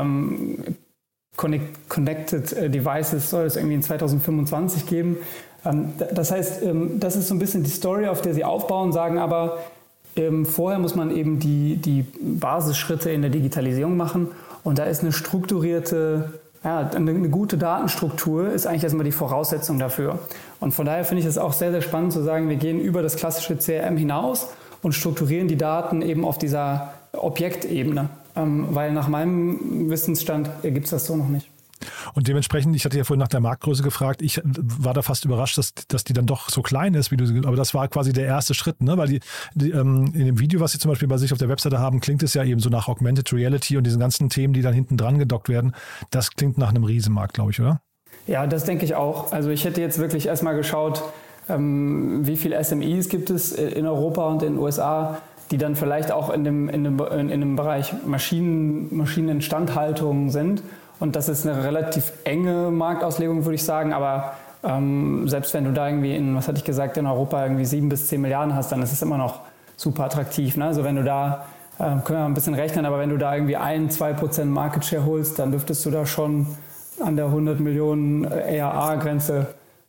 Connected 1.36 2.52
äh, 2.54 2.70
Devices 2.70 3.28
soll 3.28 3.44
es 3.44 3.56
irgendwie 3.56 3.74
in 3.74 3.82
2025 3.82 4.86
geben. 4.86 5.18
das 6.14 6.30
heißt, 6.30 6.62
das 6.94 7.16
ist 7.16 7.28
so 7.28 7.34
ein 7.34 7.38
bisschen 7.38 7.62
die 7.62 7.68
Story, 7.68 8.08
auf 8.08 8.22
der 8.22 8.32
sie 8.32 8.42
aufbauen, 8.42 8.90
sagen 8.90 9.18
aber, 9.18 9.58
vorher 10.44 10.78
muss 10.78 10.94
man 10.94 11.14
eben 11.14 11.40
die, 11.40 11.76
die 11.76 12.06
Basisschritte 12.22 13.10
in 13.10 13.20
der 13.20 13.30
Digitalisierung 13.30 13.98
machen 13.98 14.28
und 14.64 14.78
da 14.78 14.84
ist 14.84 15.02
eine 15.02 15.12
strukturierte, 15.12 16.40
ja, 16.64 16.90
eine, 16.90 17.28
gute 17.28 17.58
Datenstruktur 17.58 18.52
ist 18.52 18.66
eigentlich 18.66 18.84
erstmal 18.84 19.04
die 19.04 19.12
Voraussetzung 19.12 19.78
dafür. 19.78 20.20
Und 20.60 20.72
von 20.72 20.86
daher 20.86 21.04
finde 21.04 21.22
ich 21.22 21.26
es 21.26 21.38
auch 21.38 21.52
sehr, 21.52 21.72
sehr 21.72 21.82
spannend 21.82 22.12
zu 22.12 22.22
sagen, 22.22 22.48
wir 22.48 22.56
gehen 22.56 22.80
über 22.80 23.02
das 23.02 23.16
klassische 23.16 23.56
CRM 23.56 23.96
hinaus 23.96 24.48
und 24.82 24.92
strukturieren 24.92 25.48
die 25.48 25.56
Daten 25.56 26.02
eben 26.02 26.24
auf 26.24 26.38
dieser 26.38 26.94
Objektebene, 27.12 28.08
ähm, 28.36 28.68
weil 28.70 28.92
nach 28.92 29.08
meinem 29.08 29.90
Wissensstand 29.90 30.50
gibt 30.62 30.84
es 30.84 30.90
das 30.90 31.06
so 31.06 31.16
noch 31.16 31.28
nicht. 31.28 31.48
Und 32.14 32.28
dementsprechend, 32.28 32.76
ich 32.76 32.84
hatte 32.84 32.98
ja 32.98 33.04
vorhin 33.04 33.20
nach 33.20 33.28
der 33.28 33.40
Marktgröße 33.40 33.82
gefragt, 33.82 34.22
ich 34.22 34.40
war 34.44 34.94
da 34.94 35.02
fast 35.02 35.24
überrascht, 35.24 35.58
dass, 35.58 35.74
dass 35.88 36.04
die 36.04 36.12
dann 36.12 36.26
doch 36.26 36.50
so 36.50 36.62
klein 36.62 36.94
ist, 36.94 37.10
wie 37.10 37.16
du, 37.16 37.24
aber 37.46 37.56
das 37.56 37.74
war 37.74 37.88
quasi 37.88 38.12
der 38.12 38.26
erste 38.26 38.54
Schritt, 38.54 38.80
ne? 38.82 38.96
weil 38.98 39.08
die, 39.08 39.20
die 39.54 39.70
ähm, 39.70 40.12
in 40.14 40.26
dem 40.26 40.38
Video, 40.38 40.60
was 40.60 40.72
sie 40.72 40.78
zum 40.78 40.90
Beispiel 40.90 41.08
bei 41.08 41.16
sich 41.16 41.32
auf 41.32 41.38
der 41.38 41.48
Webseite 41.48 41.78
haben, 41.78 42.00
klingt 42.00 42.22
es 42.22 42.34
ja 42.34 42.44
eben 42.44 42.60
so 42.60 42.68
nach 42.68 42.88
Augmented 42.88 43.32
Reality 43.32 43.76
und 43.76 43.84
diesen 43.84 44.00
ganzen 44.00 44.28
Themen, 44.28 44.52
die 44.52 44.62
dann 44.62 44.74
hinten 44.74 44.96
dran 44.96 45.18
gedockt 45.18 45.48
werden. 45.48 45.74
Das 46.10 46.30
klingt 46.32 46.58
nach 46.58 46.70
einem 46.70 46.84
Riesenmarkt, 46.84 47.34
glaube 47.34 47.50
ich, 47.50 47.60
oder? 47.60 47.80
Ja, 48.26 48.46
das 48.46 48.64
denke 48.64 48.84
ich 48.84 48.94
auch. 48.94 49.32
Also 49.32 49.50
ich 49.50 49.64
hätte 49.64 49.80
jetzt 49.80 49.98
wirklich 49.98 50.26
erstmal 50.26 50.54
geschaut, 50.54 51.02
ähm, 51.48 52.26
wie 52.26 52.36
viele 52.36 52.62
SMEs 52.62 53.08
gibt 53.08 53.30
es 53.30 53.52
in 53.52 53.86
Europa 53.86 54.28
und 54.28 54.42
in 54.42 54.54
den 54.54 54.62
USA, 54.62 55.18
die 55.50 55.58
dann 55.58 55.76
vielleicht 55.76 56.12
auch 56.12 56.30
in 56.30 56.44
dem, 56.44 56.68
in 56.68 56.84
dem, 56.84 56.98
in 56.98 57.40
dem 57.40 57.56
Bereich 57.56 57.92
Maschinen, 58.06 58.94
Maschineninstandhaltung 58.96 60.30
sind 60.30 60.62
und 61.02 61.16
das 61.16 61.28
ist 61.28 61.44
eine 61.44 61.64
relativ 61.64 62.12
enge 62.22 62.70
Marktauslegung, 62.70 63.44
würde 63.44 63.56
ich 63.56 63.64
sagen. 63.64 63.92
Aber 63.92 64.34
ähm, 64.62 65.28
selbst 65.28 65.52
wenn 65.52 65.64
du 65.64 65.72
da 65.72 65.88
irgendwie 65.88 66.14
in, 66.14 66.36
was 66.36 66.46
hatte 66.46 66.58
ich 66.58 66.64
gesagt, 66.64 66.96
in 66.96 67.06
Europa 67.06 67.42
irgendwie 67.42 67.64
sieben 67.64 67.88
bis 67.88 68.06
zehn 68.06 68.20
Milliarden 68.20 68.54
hast, 68.54 68.70
dann 68.70 68.80
ist 68.82 68.92
es 68.92 69.02
immer 69.02 69.18
noch 69.18 69.40
super 69.76 70.04
attraktiv. 70.04 70.56
Ne? 70.56 70.66
Also 70.66 70.84
wenn 70.84 70.94
du 70.94 71.02
da, 71.02 71.46
äh, 71.80 71.96
können 72.04 72.20
wir 72.20 72.24
ein 72.24 72.34
bisschen 72.34 72.54
rechnen, 72.54 72.86
aber 72.86 73.00
wenn 73.00 73.10
du 73.10 73.18
da 73.18 73.34
irgendwie 73.34 73.56
ein, 73.56 73.90
zwei 73.90 74.12
Prozent 74.12 74.52
Market 74.52 74.84
Share 74.84 75.04
holst, 75.04 75.40
dann 75.40 75.50
dürftest 75.50 75.84
du 75.84 75.90
da 75.90 76.06
schon 76.06 76.46
an 77.04 77.16
der 77.16 77.24
100 77.24 77.58
Millionen 77.58 78.22
ERA-Grenze 78.22 79.48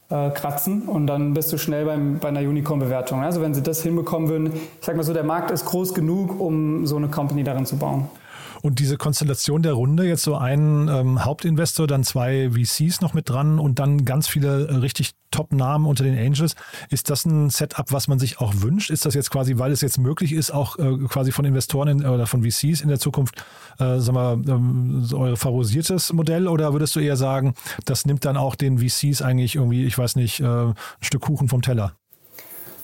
äh, 0.10 0.32
kratzen 0.32 0.88
und 0.88 1.06
dann 1.06 1.36
bist 1.36 1.54
du 1.54 1.60
schnell 1.60 1.86
beim, 1.86 2.18
bei 2.18 2.30
einer 2.30 2.40
Unicorn-Bewertung. 2.40 3.22
Also 3.22 3.40
wenn 3.40 3.54
sie 3.54 3.62
das 3.62 3.84
hinbekommen 3.84 4.30
würden, 4.30 4.52
ich 4.52 4.62
sag 4.82 4.96
mal 4.96 5.04
so, 5.04 5.14
der 5.14 5.24
Markt 5.24 5.52
ist 5.52 5.66
groß 5.66 5.94
genug, 5.94 6.40
um 6.40 6.88
so 6.88 6.98
eine 6.98 7.08
Company 7.08 7.44
darin 7.44 7.68
zu 7.68 7.78
bauen. 7.78 8.10
Und 8.64 8.80
diese 8.80 8.96
Konstellation 8.96 9.62
der 9.62 9.74
Runde, 9.74 10.08
jetzt 10.08 10.24
so 10.24 10.36
ein 10.38 10.88
ähm, 10.88 11.26
Hauptinvestor, 11.26 11.86
dann 11.86 12.06
zwei 12.06 12.50
VCs 12.52 13.02
noch 13.02 13.14
mit 13.14 13.28
dran 13.28 13.60
und 13.60 13.78
dann 13.78 14.06
ganz 14.06 14.30
viele 14.30 14.68
äh, 14.68 14.76
richtig 14.76 15.16
Top-Namen 15.32 15.86
unter 15.86 16.06
den 16.06 16.18
Angels. 16.18 16.56
Ist 16.90 17.10
das 17.10 17.26
ein 17.26 17.50
Setup, 17.50 17.92
was 17.92 18.08
man 18.08 18.20
sich 18.20 18.40
auch 18.40 18.54
wünscht? 18.56 18.90
Ist 18.90 19.06
das 19.06 19.16
jetzt 19.16 19.32
quasi, 19.32 19.58
weil 19.58 19.74
es 19.74 19.82
jetzt 19.82 19.98
möglich 19.98 20.32
ist, 20.32 20.52
auch 20.52 20.80
äh, 20.80 20.98
quasi 21.10 21.34
von 21.34 21.44
Investoren 21.44 21.90
in, 21.90 22.06
oder 22.06 22.26
von 22.26 22.42
VCs 22.42 22.80
in 22.80 22.88
der 22.88 23.00
Zukunft, 23.00 23.44
äh, 23.80 24.00
sagen 24.00 24.16
wir, 24.16 24.54
ähm, 24.54 25.10
euer 25.12 25.36
favorisiertes 25.36 26.14
Modell? 26.14 26.48
Oder 26.48 26.72
würdest 26.72 26.96
du 26.96 27.02
eher 27.02 27.18
sagen, 27.18 27.56
das 27.84 28.06
nimmt 28.06 28.24
dann 28.24 28.38
auch 28.38 28.56
den 28.56 28.78
VCs 28.78 29.22
eigentlich 29.22 29.56
irgendwie, 29.56 29.86
ich 29.86 29.98
weiß 29.98 30.16
nicht, 30.16 30.40
äh, 30.40 30.46
ein 30.46 30.76
Stück 31.02 31.24
Kuchen 31.24 31.50
vom 31.50 31.62
Teller? 31.62 31.98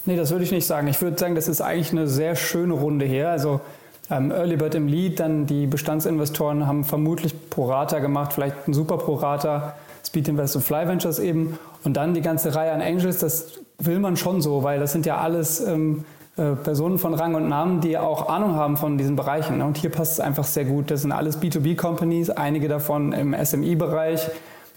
Nee, 0.04 0.18
das 0.18 0.32
würde 0.32 0.44
ich 0.44 0.52
nicht 0.52 0.66
sagen. 0.66 0.90
Ich 0.90 1.02
würde 1.02 1.18
sagen, 1.18 1.36
das 1.36 1.48
ist 1.48 1.62
eigentlich 1.62 1.94
eine 1.94 2.10
sehr 2.10 2.36
schöne 2.36 2.74
Runde 2.74 3.06
hier. 3.06 3.30
Also 3.30 3.62
ähm, 4.10 4.32
Early 4.32 4.58
Bird 4.58 4.76
im 4.76 4.88
Lead, 4.88 5.20
dann 5.20 5.46
die 5.46 5.68
Bestandsinvestoren 5.68 6.68
haben 6.68 6.84
vermutlich 6.84 7.50
Pro 7.50 7.66
Rata 7.66 8.00
gemacht, 8.00 8.34
vielleicht 8.34 8.68
ein 8.68 8.74
super 8.74 8.98
Pro 8.98 9.16
Rata, 9.16 9.76
Speed 10.06 10.30
Invest 10.30 10.56
und 10.56 10.64
Fly 10.64 10.88
Ventures 10.88 11.20
eben. 11.20 11.60
Und 11.84 11.96
dann 11.96 12.14
die 12.14 12.22
ganze 12.22 12.56
Reihe 12.56 12.72
an 12.72 12.82
Angels, 12.82 13.20
das 13.20 13.60
will 13.78 14.00
man 14.00 14.18
schon 14.18 14.42
so, 14.42 14.64
weil 14.64 14.80
das 14.80 14.92
sind 14.92 15.06
ja 15.06 15.18
alles 15.18 15.62
ähm, 15.62 16.04
äh, 16.38 16.56
Personen 16.56 16.98
von 16.98 17.14
Rang 17.14 17.36
und 17.36 17.50
Namen, 17.50 17.82
die 17.82 17.98
auch 17.98 18.30
Ahnung 18.30 18.56
haben 18.56 18.78
von 18.78 18.98
diesen 18.98 19.16
Bereichen. 19.16 19.58
Ne? 19.58 19.66
Und 19.66 19.78
hier 19.78 19.90
passt 19.90 20.14
es 20.14 20.20
einfach 20.20 20.46
sehr 20.46 20.66
gut. 20.66 20.90
Das 20.90 21.02
sind 21.02 21.12
alles 21.12 21.42
B2B-Companies, 21.42 22.30
einige 22.30 22.68
davon 22.68 23.14
im 23.14 23.34
SMI-Bereich. 23.34 24.30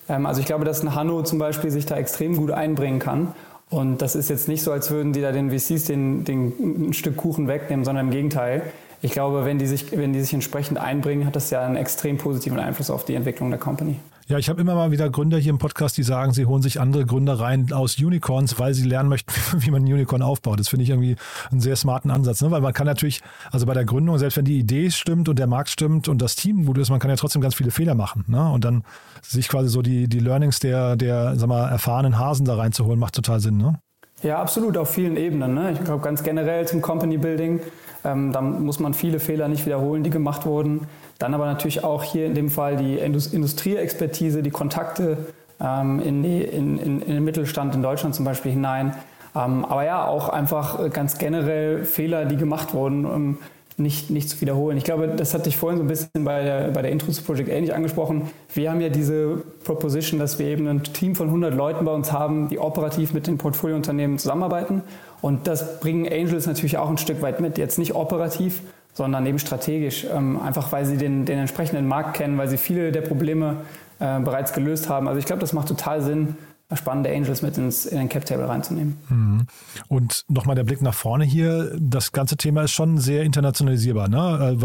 Ähm, 0.09 0.27
also 0.27 0.41
ich 0.41 0.47
glaube, 0.47 0.65
dass 0.65 0.83
ein 0.83 0.95
Hanno 0.95 1.23
zum 1.23 1.39
Beispiel 1.39 1.71
sich 1.71 1.87
da 1.87 1.97
extrem 1.97 2.37
gut 2.37 2.51
einbringen 2.51 2.99
kann. 2.99 3.35
Und 3.71 4.03
das 4.03 4.17
ist 4.17 4.29
jetzt 4.29 4.49
nicht 4.49 4.63
so, 4.63 4.71
als 4.71 4.91
würden 4.91 5.13
die 5.13 5.23
da 5.23 5.33
den 5.33 5.51
VCs 5.51 5.85
den, 5.85 6.25
den, 6.25 6.89
ein 6.89 6.93
Stück 6.93 7.17
Kuchen 7.17 7.49
wegnehmen, 7.49 7.85
sondern 7.85 8.07
im 8.07 8.13
Gegenteil 8.13 8.63
ich 9.03 9.13
glaube, 9.13 9.45
wenn 9.45 9.59
die, 9.59 9.67
sich, 9.67 9.91
wenn 9.91 10.13
die 10.13 10.21
sich 10.21 10.33
entsprechend 10.33 10.79
einbringen, 10.79 11.27
hat 11.27 11.35
das 11.35 11.51
ja 11.51 11.65
einen 11.65 11.77
extrem 11.77 12.19
positiven 12.19 12.61
Einfluss 12.61 12.89
auf 12.89 13.05
die 13.05 13.15
Entwicklung 13.15 13.51
der 13.51 13.59
Company. 13.59 13.97
Ja, 14.29 14.39
ich 14.39 14.49
habe 14.49 14.61
immer 14.61 14.77
mal 14.77 14.93
wieder 14.93 15.11
Gründer 15.11 15.37
hier 15.39 15.51
im 15.51 15.59
Podcast, 15.59 15.99
die 15.99 16.05
sagen, 16.05 16.33
sie 16.33 16.47
holen 16.47 16.63
sich 16.63 16.81
andere 16.81 17.05
Gründer 17.05 17.41
rein 17.41 17.73
aus 17.73 17.99
Unicorns, 17.99 18.61
weil 18.61 18.73
sie 18.73 18.85
lernen 18.85 19.09
möchten, 19.09 19.33
wie 19.61 19.73
man 19.73 19.83
ein 19.83 19.93
Unicorn 19.93 20.23
aufbaut. 20.23 20.61
Das 20.61 20.69
finde 20.69 20.85
ich 20.85 20.91
irgendwie 20.91 21.17
einen 21.51 21.61
sehr 21.61 21.75
smarten 21.75 22.13
Ansatz, 22.13 22.41
ne? 22.43 22.51
weil 22.53 22.61
man 22.61 22.73
kann 22.73 22.87
natürlich, 22.87 23.21
also 23.51 23.67
bei 23.67 23.75
der 23.75 23.85
Gründung, 23.85 24.17
selbst 24.19 24.37
wenn 24.37 24.45
die 24.45 24.59
Idee 24.59 24.91
stimmt 24.91 25.29
und 25.29 25.39
der 25.39 25.49
Markt 25.49 25.71
stimmt 25.71 26.09
und 26.09 26.23
das 26.23 26.37
Team 26.37 26.65
gut 26.65 26.79
ist, 26.79 26.89
man 26.89 27.01
kann 27.01 27.11
ja 27.11 27.17
trotzdem 27.17 27.43
ganz 27.43 27.57
viele 27.57 27.73
Fehler 27.73 27.97
machen. 27.97 28.25
Ne? 28.29 28.51
Und 28.51 28.65
dann 28.65 28.85
sich 29.21 29.49
quasi 29.49 29.69
so 29.69 29.83
die, 29.83 30.09
die 30.09 30.21
Learnings 30.21 30.61
der, 30.61 30.95
der 30.95 31.37
sag 31.37 31.49
mal, 31.49 31.69
erfahrenen 31.69 32.19
Hasen 32.19 32.47
da 32.47 32.55
reinzuholen, 32.55 33.01
macht 33.01 33.17
total 33.17 33.41
Sinn. 33.41 33.57
Ne? 33.57 33.81
Ja, 34.23 34.41
absolut, 34.41 34.77
auf 34.77 34.91
vielen 34.91 35.17
Ebenen. 35.17 35.55
Ne? 35.55 35.73
Ich 35.73 35.85
glaube, 35.85 36.03
ganz 36.03 36.23
generell 36.23 36.67
zum 36.67 36.81
Company 36.81 37.19
Building 37.19 37.61
ähm, 38.05 38.33
dann 38.33 38.65
muss 38.65 38.81
man 38.81 38.95
viele 38.95 39.21
Fehler 39.21 39.49
nicht 39.49 39.65
wiederholen, 39.67 40.03
die 40.03 40.11
gemacht 40.11 40.47
wurden. 40.47 40.87
Dann 41.19 41.35
aber 41.35 41.47
natürlich 41.47 41.85
auch 41.85 42.03
hier 42.03 42.27
in 42.27 42.35
dem 42.35 42.51
Fall 42.51 42.77
die 42.77 42.99
Industrieexpertise, 42.99 44.43
die 44.43 44.51
Kontakte 44.51 45.19
ähm, 45.61 46.01
in, 46.01 46.23
die, 46.23 46.43
in, 46.43 46.79
in, 46.79 47.03
in, 47.03 47.15
den 47.15 47.25
Mittelstand 47.25 47.75
in 47.75 47.83
Deutschland 47.83 48.15
zum 48.15 48.25
Beispiel 48.25 48.53
hinein. 48.53 48.95
Ähm, 49.35 49.65
aber 49.65 49.85
ja, 49.85 50.05
auch 50.07 50.29
einfach 50.29 50.91
ganz 50.93 51.19
generell 51.19 51.85
Fehler, 51.85 52.25
die 52.25 52.37
gemacht 52.37 52.75
wurden, 52.75 53.07
um 53.07 53.39
nicht, 53.79 54.11
nicht 54.11 54.29
zu 54.29 54.41
wiederholen. 54.41 54.77
Ich 54.77 54.85
glaube, 54.85 55.09
das 55.09 55.35
hatte 55.35 55.49
ich 55.49 55.57
vorhin 55.57 55.79
so 55.79 55.85
ein 55.85 55.89
bisschen 55.89 56.25
bei 56.25 56.43
der, 56.43 56.69
bei 56.69 56.83
der 56.83 56.91
Intro 56.91 57.11
zu 57.11 57.23
Project 57.23 57.51
A 57.51 57.61
nicht 57.61 57.75
angesprochen. 57.75 58.31
Wir 58.55 58.71
haben 58.71 58.81
ja 58.81 58.89
diese 58.89 59.43
Proposition, 59.65 60.21
dass 60.21 60.39
wir 60.39 60.47
eben 60.47 60.67
ein 60.69 60.83
Team 60.83 61.15
von 61.15 61.29
100 61.29 61.55
Leuten 61.55 61.85
bei 61.85 61.93
uns 61.93 62.13
haben, 62.13 62.49
die 62.49 62.59
operativ 62.59 63.13
mit 63.13 63.27
den 63.27 63.39
Portfoliounternehmen 63.39 64.19
zusammenarbeiten 64.19 64.83
und 65.23 65.47
das 65.47 65.81
bringen 65.81 66.07
Angels 66.07 66.47
natürlich 66.47 66.77
auch 66.79 66.91
ein 66.91 66.99
Stück 66.99 67.23
weit 67.23 67.41
mit. 67.41 67.57
Jetzt 67.57 67.79
nicht 67.79 67.95
operativ, 67.95 68.61
sondern 68.93 69.25
eben 69.25 69.39
strategisch. 69.39 70.05
Ähm, 70.13 70.41
einfach 70.41 70.73
weil 70.73 70.85
sie 70.85 70.97
den, 70.97 71.25
den 71.25 71.39
entsprechenden 71.39 71.87
Markt 71.87 72.15
kennen, 72.15 72.37
weil 72.37 72.49
sie 72.49 72.59
viele 72.59 72.93
der 72.93 73.03
Probleme 73.03 73.59
äh, 74.01 74.19
bereits 74.21 74.53
gelöst 74.53 74.89
haben. 74.89 75.09
Also 75.09 75.19
ich 75.19 75.25
glaube, 75.25 75.41
das 75.41 75.53
macht 75.53 75.69
total 75.69 76.03
Sinn, 76.03 76.37
spannende 76.77 77.11
Angels 77.11 77.43
mit 77.43 77.57
ins, 77.59 77.87
in 77.87 77.99
den 77.99 78.09
Cap 78.09 78.25
Table 78.25 78.49
reinzunehmen. 78.49 78.99
Mhm. 79.09 79.47
Und 79.89 80.25
nochmal 80.29 80.57
der 80.57 80.65
Blick 80.65 80.83
nach 80.83 80.95
vorne 80.95 81.25
hier. 81.25 81.77
Das 81.79 82.13
ganze 82.13 82.37
Thema 82.37 82.63
ist 82.63 82.73
schon 82.73 82.99
sehr 82.99 83.23
internationalisierbar. 83.23 84.09
Ne? 84.09 84.19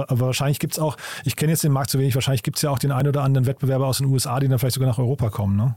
Aber 0.07 0.19
wahrscheinlich 0.19 0.59
gibt 0.59 0.73
es 0.73 0.79
auch, 0.79 0.97
ich 1.23 1.35
kenne 1.35 1.51
jetzt 1.51 1.63
den 1.63 1.71
Markt 1.71 1.89
zu 1.89 1.99
wenig, 1.99 2.15
wahrscheinlich 2.15 2.43
gibt 2.43 2.57
es 2.57 2.61
ja 2.63 2.69
auch 2.69 2.79
den 2.79 2.91
einen 2.91 3.07
oder 3.07 3.23
anderen 3.23 3.47
Wettbewerber 3.47 3.87
aus 3.87 3.99
den 3.99 4.07
USA, 4.07 4.39
die 4.39 4.47
dann 4.47 4.59
vielleicht 4.59 4.75
sogar 4.75 4.89
nach 4.89 4.99
Europa 4.99 5.29
kommen. 5.29 5.55
Ne? 5.55 5.75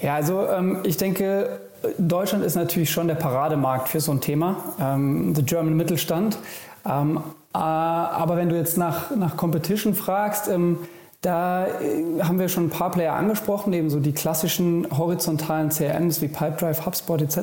Ja, 0.00 0.14
also 0.14 0.46
ähm, 0.48 0.80
ich 0.84 0.96
denke, 0.96 1.60
Deutschland 1.98 2.44
ist 2.44 2.56
natürlich 2.56 2.90
schon 2.90 3.08
der 3.08 3.14
Parademarkt 3.14 3.88
für 3.88 4.00
so 4.00 4.12
ein 4.12 4.20
Thema, 4.20 4.56
ähm, 4.80 5.34
the 5.34 5.42
German 5.42 5.76
Mittelstand. 5.76 6.38
Ähm, 6.84 7.18
äh, 7.54 7.58
aber 7.58 8.36
wenn 8.36 8.48
du 8.48 8.56
jetzt 8.56 8.76
nach, 8.76 9.14
nach 9.16 9.36
Competition 9.36 9.94
fragst, 9.94 10.48
ähm, 10.48 10.78
da 11.24 11.66
äh, 11.66 12.22
haben 12.22 12.38
wir 12.38 12.48
schon 12.48 12.66
ein 12.66 12.70
paar 12.70 12.90
Player 12.90 13.14
angesprochen, 13.14 13.72
eben 13.72 13.90
so 13.90 14.00
die 14.00 14.12
klassischen 14.12 14.86
horizontalen 14.96 15.70
CRMs 15.70 16.20
wie 16.20 16.28
Pipedrive, 16.28 16.84
HubSpot 16.84 17.22
etc. 17.22 17.38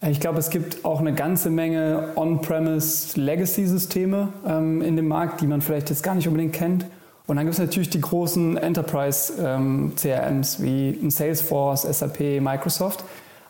Äh, 0.00 0.10
ich 0.10 0.20
glaube, 0.20 0.38
es 0.38 0.50
gibt 0.50 0.84
auch 0.84 1.00
eine 1.00 1.14
ganze 1.14 1.50
Menge 1.50 2.10
On-Premise 2.16 3.20
Legacy-Systeme 3.20 4.28
ähm, 4.46 4.82
in 4.82 4.96
dem 4.96 5.08
Markt, 5.08 5.40
die 5.40 5.46
man 5.46 5.60
vielleicht 5.60 5.90
jetzt 5.90 6.02
gar 6.02 6.14
nicht 6.14 6.26
unbedingt 6.26 6.54
kennt. 6.54 6.86
Und 7.26 7.36
dann 7.36 7.44
gibt 7.44 7.54
es 7.54 7.60
natürlich 7.60 7.90
die 7.90 8.00
großen 8.00 8.56
Enterprise-CRMs 8.56 10.58
ähm, 10.58 10.64
wie 10.64 11.10
Salesforce, 11.10 11.82
SAP, 11.82 12.40
Microsoft. 12.40 13.04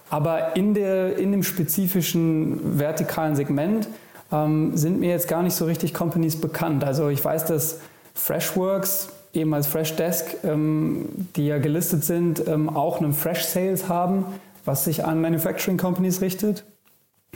Aber 0.09 0.57
in, 0.57 0.73
der, 0.73 1.19
in 1.19 1.33
dem 1.33 1.43
spezifischen 1.43 2.79
vertikalen 2.79 3.37
Segment 3.37 3.89
ähm, 4.33 4.77
sind 4.77 5.01
mir 5.01 5.11
jetzt 5.11 5.29
gar 5.29 5.43
nicht 5.43 5.55
so 5.55 5.67
richtig 5.67 5.95
Companies 5.95 6.41
bekannt. 6.41 6.85
Also 6.85 7.11
ich 7.11 7.23
weiß, 7.23 7.45
dass 7.45 7.81
Freshworks 8.15 9.11
ehemals 9.37 9.66
Freshdesk, 9.66 10.44
ähm, 10.44 11.29
die 11.37 11.46
ja 11.46 11.59
gelistet 11.59 12.05
sind, 12.05 12.46
ähm, 12.49 12.68
auch 12.68 13.01
einen 13.01 13.12
Fresh 13.12 13.44
Sales 13.44 13.88
haben, 13.88 14.25
was 14.64 14.85
sich 14.85 15.05
an 15.05 15.20
Manufacturing 15.20 15.77
Companies 15.77 16.20
richtet. 16.20 16.64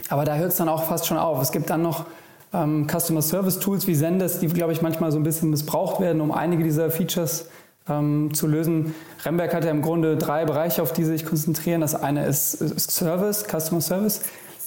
Aber 0.09 0.25
da 0.25 0.35
hört 0.35 0.51
es 0.51 0.57
dann 0.57 0.67
auch 0.67 0.83
fast 0.83 1.07
schon 1.07 1.17
auf. 1.17 1.41
Es 1.41 1.51
gibt 1.51 1.69
dann 1.69 1.81
noch 1.81 2.05
ähm, 2.53 2.87
Customer 2.87 3.21
Service 3.21 3.59
Tools 3.59 3.87
wie 3.87 3.95
Zendesk, 3.95 4.39
die, 4.39 4.47
glaube 4.47 4.73
ich, 4.73 4.81
manchmal 4.81 5.11
so 5.11 5.19
ein 5.19 5.23
bisschen 5.23 5.49
missbraucht 5.49 6.01
werden, 6.01 6.21
um 6.21 6.31
einige 6.31 6.63
dieser 6.63 6.89
Features 6.91 7.47
ähm, 7.87 8.33
zu 8.33 8.47
lösen. 8.47 8.95
Remberg 9.23 9.53
hat 9.53 9.63
ja 9.63 9.71
im 9.71 9.81
Grunde 9.81 10.17
drei 10.17 10.45
Bereiche, 10.45 10.81
auf 10.81 10.93
die 10.93 11.03
sie 11.03 11.11
sich 11.11 11.25
konzentrieren. 11.25 11.81
Das 11.81 11.95
eine 11.95 12.25
ist 12.25 12.57
Service, 12.91 13.45
Customer 13.45 13.81
Service. 13.81 14.21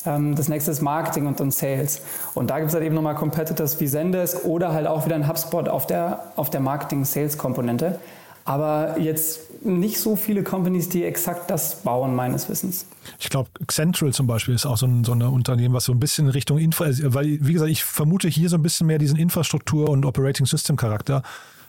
Ähm, 0.06 0.34
das 0.34 0.48
nächste 0.48 0.70
ist 0.70 0.82
Marketing 0.82 1.26
und 1.26 1.40
dann 1.40 1.50
Sales. 1.50 2.02
Und 2.34 2.50
da 2.50 2.58
gibt 2.58 2.68
es 2.68 2.74
halt 2.74 2.84
eben 2.84 2.94
nochmal 2.94 3.14
Competitors 3.14 3.80
wie 3.80 3.86
Zendesk 3.86 4.44
oder 4.44 4.72
halt 4.72 4.86
auch 4.86 5.04
wieder 5.06 5.14
ein 5.16 5.28
HubSpot 5.28 5.68
auf 5.68 5.86
der, 5.86 6.32
auf 6.36 6.50
der 6.50 6.60
Marketing-Sales-Komponente. 6.60 7.98
Aber 8.44 8.98
jetzt 8.98 9.64
nicht 9.64 9.98
so 9.98 10.16
viele 10.16 10.42
Companies, 10.42 10.90
die 10.90 11.04
exakt 11.04 11.50
das 11.50 11.76
bauen, 11.76 12.14
meines 12.14 12.48
Wissens. 12.50 12.86
Ich 13.18 13.30
glaube, 13.30 13.48
Central 13.68 14.12
zum 14.12 14.26
Beispiel 14.26 14.54
ist 14.54 14.66
auch 14.66 14.76
so 14.76 14.86
ein, 14.86 15.04
so 15.04 15.12
ein 15.12 15.22
Unternehmen, 15.22 15.74
was 15.74 15.84
so 15.84 15.92
ein 15.92 16.00
bisschen 16.00 16.28
Richtung 16.28 16.58
Info, 16.58 16.84
also, 16.84 17.14
weil, 17.14 17.38
wie 17.40 17.54
gesagt, 17.54 17.70
ich 17.70 17.82
vermute 17.84 18.28
hier 18.28 18.50
so 18.50 18.56
ein 18.56 18.62
bisschen 18.62 18.86
mehr 18.86 18.98
diesen 18.98 19.18
Infrastruktur- 19.18 19.88
und 19.88 20.04
Operating 20.04 20.44
System-Charakter. 20.44 21.22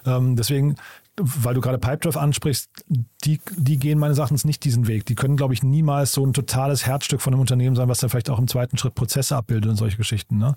Ähm, 0.06 0.36
deswegen 0.36 0.76
weil 1.18 1.54
du 1.54 1.62
gerade 1.62 1.78
Pipedrive 1.78 2.18
ansprichst, 2.18 2.70
die, 3.24 3.40
die 3.56 3.78
gehen 3.78 3.98
meines 3.98 4.18
Erachtens 4.18 4.44
nicht 4.44 4.64
diesen 4.66 4.88
Weg. 4.88 5.06
Die 5.06 5.16
können, 5.16 5.38
glaube 5.38 5.54
ich, 5.54 5.64
niemals 5.64 6.12
so 6.12 6.26
ein 6.26 6.34
totales 6.34 6.86
Herzstück 6.86 7.22
von 7.22 7.34
einem 7.34 7.42
Unternehmen 7.42 7.76
sein, 7.76 7.88
was 7.88 8.00
dann 8.00 8.10
vielleicht 8.10 8.30
auch 8.30 8.40
im 8.40 8.48
zweiten 8.48 8.78
Schritt 8.78 8.96
Prozesse 8.96 9.36
abbildet 9.36 9.70
und 9.70 9.78
solche 9.78 9.98
Geschichten. 9.98 10.38
Ne? 10.38 10.56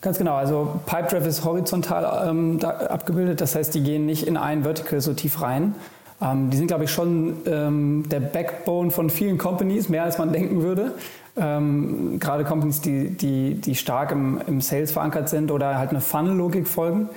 Ganz 0.00 0.16
genau. 0.16 0.36
Also 0.36 0.80
Pipedrive 0.86 1.26
ist 1.26 1.44
horizontal 1.44 2.28
ähm, 2.28 2.58
abgebildet. 2.62 3.40
Das 3.40 3.54
heißt, 3.54 3.74
die 3.74 3.82
gehen 3.82 4.06
nicht 4.06 4.26
in 4.26 4.36
ein 4.36 4.62
Vertical 4.62 5.00
so 5.00 5.12
tief 5.12 5.42
rein. 5.42 5.74
Ähm, 6.22 6.50
die 6.50 6.56
sind, 6.56 6.68
glaube 6.68 6.84
ich, 6.84 6.90
schon 6.90 7.36
ähm, 7.46 8.04
der 8.08 8.20
Backbone 8.20 8.90
von 8.90 9.10
vielen 9.10 9.36
Companies, 9.36 9.88
mehr 9.88 10.04
als 10.04 10.16
man 10.18 10.32
denken 10.32 10.62
würde. 10.62 10.94
Ähm, 11.36 12.18
gerade 12.18 12.44
Companies, 12.44 12.80
die, 12.80 13.10
die, 13.10 13.54
die 13.54 13.74
stark 13.74 14.10
im, 14.10 14.40
im 14.46 14.60
Sales 14.60 14.90
verankert 14.90 15.28
sind 15.28 15.50
oder 15.50 15.78
halt 15.78 15.90
eine 15.90 16.00
Funnel-Logik 16.00 16.66
folgen. 16.66 17.08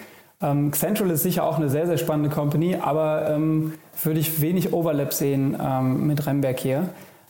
Ähm, 0.41 0.73
Central 0.73 1.09
ist 1.11 1.23
sicher 1.23 1.43
auch 1.43 1.57
eine 1.57 1.69
sehr, 1.69 1.85
sehr 1.85 1.97
spannende 1.97 2.29
Company, 2.29 2.75
aber 2.75 3.29
ähm, 3.29 3.73
würde 4.03 4.19
ich 4.19 4.41
wenig 4.41 4.73
Overlap 4.73 5.13
sehen 5.13 5.55
ähm, 5.61 6.07
mit 6.07 6.25
Remberg 6.25 6.59
hier, 6.59 6.89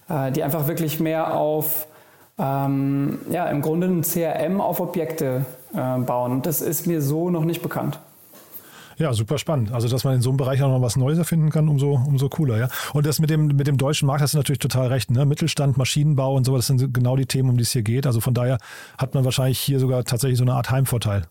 äh, 0.09 0.31
die 0.31 0.43
einfach 0.43 0.67
wirklich 0.67 0.99
mehr 0.99 1.35
auf, 1.35 1.87
ähm, 2.37 3.19
ja, 3.29 3.47
im 3.47 3.61
Grunde 3.61 3.87
ein 3.87 4.01
CRM 4.03 4.61
auf 4.61 4.79
Objekte 4.79 5.45
äh, 5.73 5.99
bauen. 5.99 6.41
Das 6.41 6.61
ist 6.61 6.87
mir 6.87 7.01
so 7.01 7.29
noch 7.29 7.43
nicht 7.43 7.61
bekannt. 7.61 7.99
Ja, 8.97 9.13
super 9.13 9.39
spannend. 9.39 9.73
Also, 9.73 9.87
dass 9.87 10.03
man 10.03 10.15
in 10.15 10.21
so 10.21 10.29
einem 10.29 10.37
Bereich 10.37 10.61
auch 10.61 10.69
noch 10.69 10.81
was 10.81 10.95
Neues 10.95 11.17
erfinden 11.17 11.49
kann, 11.49 11.69
umso, 11.69 11.93
umso 11.93 12.29
cooler, 12.29 12.59
ja. 12.59 12.67
Und 12.93 13.07
das 13.07 13.19
mit 13.19 13.31
dem, 13.31 13.47
mit 13.47 13.65
dem 13.65 13.77
deutschen 13.77 14.05
Markt 14.05 14.21
hast 14.21 14.35
du 14.35 14.37
natürlich 14.37 14.59
total 14.59 14.87
recht, 14.87 15.09
ne? 15.09 15.25
Mittelstand, 15.25 15.75
Maschinenbau 15.75 16.35
und 16.35 16.45
so, 16.45 16.55
das 16.55 16.67
sind 16.67 16.93
genau 16.93 17.15
die 17.15 17.25
Themen, 17.25 17.49
um 17.49 17.57
die 17.57 17.63
es 17.63 17.71
hier 17.71 17.81
geht. 17.81 18.05
Also 18.05 18.21
von 18.21 18.35
daher 18.35 18.59
hat 18.99 19.15
man 19.15 19.25
wahrscheinlich 19.25 19.59
hier 19.59 19.79
sogar 19.79 20.03
tatsächlich 20.03 20.37
so 20.37 20.43
eine 20.43 20.53
Art 20.53 20.69
Heimvorteil. 20.69 21.23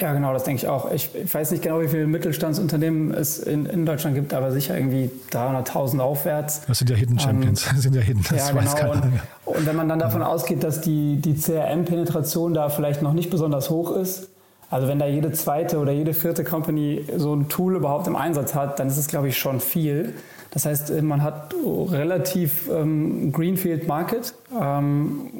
Ja, 0.00 0.12
genau, 0.12 0.32
das 0.32 0.44
denke 0.44 0.62
ich 0.62 0.68
auch. 0.68 0.92
Ich, 0.92 1.10
ich, 1.14 1.34
weiß 1.34 1.50
nicht 1.50 1.62
genau, 1.62 1.80
wie 1.80 1.88
viele 1.88 2.06
Mittelstandsunternehmen 2.06 3.12
es 3.12 3.40
in, 3.40 3.66
in 3.66 3.84
Deutschland 3.84 4.14
gibt, 4.14 4.32
aber 4.32 4.52
sicher 4.52 4.76
irgendwie 4.76 5.10
300.000 5.32 5.98
aufwärts. 5.98 6.62
Das 6.68 6.78
sind 6.78 6.90
ja 6.90 6.96
Hidden 6.96 7.18
Champions. 7.18 7.66
Ähm, 7.66 7.72
das 7.74 7.82
sind 7.82 7.96
ja 7.96 8.00
Hidden. 8.00 8.24
Das 8.30 8.48
ja, 8.48 8.60
genau. 8.60 8.92
Und, 8.92 9.02
und, 9.44 9.66
wenn 9.66 9.74
man 9.74 9.88
dann 9.88 9.98
davon 9.98 10.22
ausgeht, 10.22 10.62
dass 10.62 10.80
die, 10.80 11.16
die 11.16 11.34
CRM-Penetration 11.34 12.54
da 12.54 12.68
vielleicht 12.68 13.02
noch 13.02 13.12
nicht 13.12 13.28
besonders 13.28 13.70
hoch 13.70 13.96
ist, 13.96 14.28
also 14.70 14.86
wenn 14.86 15.00
da 15.00 15.06
jede 15.06 15.32
zweite 15.32 15.78
oder 15.78 15.90
jede 15.90 16.14
vierte 16.14 16.44
Company 16.44 17.04
so 17.16 17.34
ein 17.34 17.48
Tool 17.48 17.74
überhaupt 17.74 18.06
im 18.06 18.14
Einsatz 18.14 18.54
hat, 18.54 18.78
dann 18.78 18.88
ist 18.88 18.98
es, 18.98 19.08
glaube 19.08 19.28
ich, 19.28 19.36
schon 19.36 19.60
viel. 19.60 20.14
Das 20.50 20.64
heißt, 20.64 21.02
man 21.02 21.22
hat 21.22 21.54
relativ 21.64 22.70
ähm, 22.70 23.32
Greenfield 23.32 23.88
Market. 23.88 24.34
Ähm, 24.52 25.30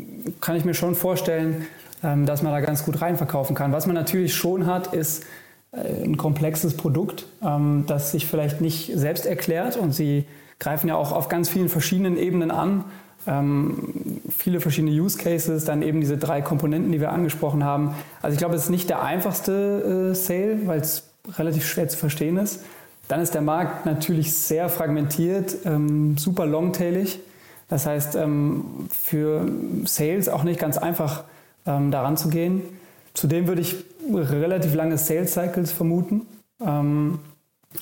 kann 0.41 0.57
ich 0.57 0.65
mir 0.65 0.75
schon 0.75 0.95
vorstellen, 0.95 1.57
ähm, 1.57 1.67
dass 2.03 2.43
man 2.43 2.53
da 2.53 2.61
ganz 2.61 2.85
gut 2.85 3.01
reinverkaufen 3.01 3.57
kann. 3.57 3.73
Was 3.73 3.87
man 3.87 3.95
natürlich 3.95 4.35
schon 4.35 4.67
hat, 4.67 4.95
ist 4.95 5.25
äh, 5.73 6.05
ein 6.05 6.17
komplexes 6.17 6.77
Produkt, 6.77 7.27
ähm, 7.43 7.85
das 7.87 8.13
sich 8.13 8.27
vielleicht 8.27 8.61
nicht 8.61 8.93
selbst 8.95 9.27
erklärt 9.27 9.77
und 9.77 9.93
sie 9.93 10.27
greifen 10.59 10.89
ja 10.89 10.97
auch 10.97 11.13
auf 11.13 11.29
ganz 11.29 11.49
vielen 11.49 11.69
verschiedenen 11.69 12.17
Ebenen 12.17 12.51
an. 12.51 12.85
Ähm, 13.27 14.21
viele 14.31 14.61
verschiedene 14.61 14.93
Use 14.93 15.19
Cases, 15.19 15.65
dann 15.65 15.83
eben 15.83 16.01
diese 16.01 16.17
drei 16.17 16.41
Komponenten, 16.41 16.93
die 16.93 17.01
wir 17.01 17.13
angesprochen 17.13 17.65
haben. 17.65 17.95
Also 18.23 18.33
ich 18.33 18.39
glaube, 18.39 18.55
es 18.55 18.65
ist 18.65 18.71
nicht 18.71 18.89
der 18.89 19.03
einfachste 19.03 20.13
äh, 20.13 20.15
Sale, 20.15 20.67
weil 20.67 20.81
es 20.81 21.11
relativ 21.37 21.67
schwer 21.67 21.89
zu 21.89 21.99
verstehen 21.99 22.39
ist. 22.39 22.65
Dann 23.09 23.21
ist 23.21 23.35
der 23.35 23.43
Markt 23.43 23.87
natürlich 23.87 24.37
sehr 24.37 24.69
fragmentiert, 24.69 25.57
ähm, 25.65 26.17
super 26.17 26.47
longtailig. 26.47 27.21
Das 27.69 27.87
heißt, 27.87 28.17
ähm, 28.17 28.65
für 28.91 29.47
Sales 29.85 30.29
auch 30.29 30.45
nicht 30.45 30.59
ganz 30.59 30.79
einfach 30.79 31.25
ähm, 31.69 31.91
daran 31.91 32.17
zu 32.17 32.29
gehen. 32.29 32.63
Zudem 33.15 33.47
würde 33.47 33.61
ich 33.61 33.77
relativ 34.11 34.75
lange 34.75 34.97
Sales 34.97 35.35
Cycles 35.35 35.71
vermuten, 35.71 36.23
ähm, 36.65 37.19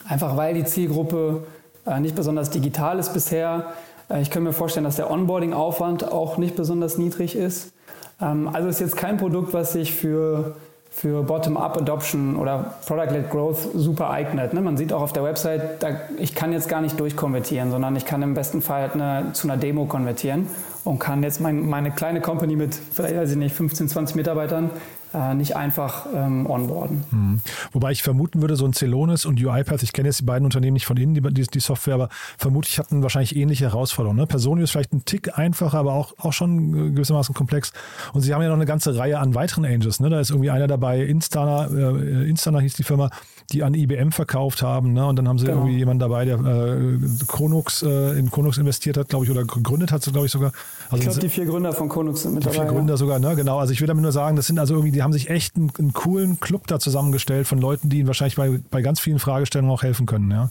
einfach 0.08 0.36
weil 0.36 0.54
die 0.54 0.64
Zielgruppe 0.64 1.44
äh, 1.86 2.00
nicht 2.00 2.16
besonders 2.16 2.50
digital 2.50 2.98
ist 2.98 3.14
bisher. 3.14 3.72
Äh, 4.10 4.22
ich 4.22 4.30
könnte 4.30 4.48
mir 4.48 4.52
vorstellen, 4.52 4.84
dass 4.84 4.96
der 4.96 5.10
Onboarding-Aufwand 5.10 6.10
auch 6.10 6.36
nicht 6.36 6.56
besonders 6.56 6.98
niedrig 6.98 7.36
ist. 7.36 7.72
Ähm, 8.20 8.50
also 8.52 8.68
ist 8.68 8.80
jetzt 8.80 8.96
kein 8.96 9.16
Produkt, 9.16 9.54
was 9.54 9.72
sich 9.72 9.94
für 9.94 10.56
für 10.90 11.22
Bottom-up-Adoption 11.24 12.36
oder 12.36 12.72
Product-led 12.86 13.28
Growth 13.28 13.58
super 13.74 14.08
eignet. 14.08 14.54
Ne? 14.54 14.62
Man 14.62 14.78
sieht 14.78 14.94
auch 14.94 15.02
auf 15.02 15.12
der 15.12 15.24
Website, 15.24 15.82
da, 15.82 15.88
ich 16.16 16.34
kann 16.34 16.54
jetzt 16.54 16.70
gar 16.70 16.80
nicht 16.80 16.98
durchkonvertieren, 16.98 17.70
sondern 17.70 17.96
ich 17.96 18.06
kann 18.06 18.22
im 18.22 18.32
besten 18.32 18.62
Fall 18.62 18.90
eine, 18.94 19.34
zu 19.34 19.46
einer 19.46 19.58
Demo 19.58 19.84
konvertieren 19.84 20.48
und 20.86 21.00
kann 21.00 21.22
jetzt 21.22 21.40
mein, 21.40 21.66
meine 21.66 21.90
kleine 21.90 22.20
Company 22.20 22.54
mit, 22.54 22.74
vielleicht 22.74 23.14
ich 23.14 23.36
nicht, 23.36 23.54
15, 23.54 23.88
20 23.88 24.16
Mitarbeitern 24.16 24.70
äh, 25.16 25.34
nicht 25.34 25.56
einfach 25.56 26.06
ähm, 26.14 26.48
onboarden. 26.48 27.04
Mhm. 27.10 27.40
Wobei 27.72 27.92
ich 27.92 28.02
vermuten 28.02 28.40
würde, 28.40 28.56
so 28.56 28.66
ein 28.66 28.72
Celonis 28.72 29.24
und 29.24 29.42
UiPath, 29.42 29.82
ich 29.82 29.92
kenne 29.92 30.08
jetzt 30.08 30.20
die 30.20 30.24
beiden 30.24 30.44
Unternehmen 30.44 30.74
nicht 30.74 30.86
von 30.86 30.96
innen, 30.96 31.14
die, 31.14 31.22
die, 31.32 31.42
die 31.46 31.60
Software, 31.60 31.94
aber 31.94 32.08
vermutlich 32.38 32.78
hatten 32.78 33.02
wahrscheinlich 33.02 33.34
ähnliche 33.34 33.64
Herausforderungen. 33.64 34.20
Ne? 34.20 34.26
Personio 34.26 34.64
ist 34.64 34.72
vielleicht 34.72 34.92
ein 34.92 35.04
Tick 35.04 35.38
einfacher, 35.38 35.78
aber 35.78 35.94
auch, 35.94 36.12
auch 36.18 36.32
schon 36.32 36.94
gewissermaßen 36.94 37.34
komplex. 37.34 37.72
Und 38.12 38.22
sie 38.22 38.34
haben 38.34 38.42
ja 38.42 38.48
noch 38.48 38.56
eine 38.56 38.66
ganze 38.66 38.96
Reihe 38.96 39.18
an 39.18 39.34
weiteren 39.34 39.64
Angels. 39.64 40.00
Ne? 40.00 40.10
Da 40.10 40.20
ist 40.20 40.30
irgendwie 40.30 40.50
einer 40.50 40.66
dabei, 40.66 41.00
Instana, 41.00 41.66
äh, 41.66 42.28
Instana 42.28 42.60
hieß 42.60 42.74
die 42.74 42.84
Firma, 42.84 43.10
die 43.52 43.62
an 43.62 43.74
IBM 43.74 44.10
verkauft 44.10 44.62
haben. 44.62 44.92
Ne? 44.92 45.06
Und 45.06 45.16
dann 45.16 45.28
haben 45.28 45.38
sie 45.38 45.46
genau. 45.46 45.58
irgendwie 45.58 45.78
jemanden 45.78 46.00
dabei, 46.00 46.24
der 46.24 46.38
äh, 46.38 46.98
Chronux, 47.26 47.82
äh, 47.82 48.18
in 48.18 48.30
Chronux 48.30 48.58
investiert 48.58 48.96
hat, 48.96 49.08
glaube 49.08 49.24
ich, 49.24 49.30
oder 49.30 49.44
gegründet 49.44 49.92
hat, 49.92 50.02
glaube 50.02 50.26
ich 50.26 50.32
sogar. 50.32 50.52
Also 50.88 50.96
ich 50.96 51.02
glaube, 51.02 51.20
die 51.20 51.28
vier 51.28 51.46
Gründer 51.46 51.72
von 51.72 51.88
Chronux 51.88 52.22
sind 52.22 52.34
mit 52.34 52.44
die 52.44 52.48
dabei. 52.48 52.58
Die 52.58 52.64
vier 52.64 52.72
Gründer 52.72 52.96
sogar, 52.96 53.18
ne? 53.18 53.34
genau. 53.34 53.58
Also 53.58 53.72
ich 53.72 53.80
will 53.80 53.88
damit 53.88 54.02
nur 54.02 54.12
sagen, 54.12 54.36
das 54.36 54.46
sind 54.46 54.58
also 54.58 54.74
irgendwie, 54.74 54.92
die 54.92 55.02
haben 55.02 55.12
sich 55.12 55.30
echt 55.30 55.56
einen, 55.56 55.72
einen 55.78 55.92
coolen 55.92 56.38
Club 56.40 56.66
da 56.66 56.78
zusammengestellt 56.78 57.46
von 57.46 57.58
Leuten, 57.58 57.88
die 57.88 57.98
ihnen 57.98 58.06
wahrscheinlich 58.06 58.36
bei, 58.36 58.60
bei 58.70 58.82
ganz 58.82 59.00
vielen 59.00 59.18
Fragestellungen 59.18 59.72
auch 59.72 59.82
helfen 59.82 60.06
können. 60.06 60.30
Ja? 60.30 60.50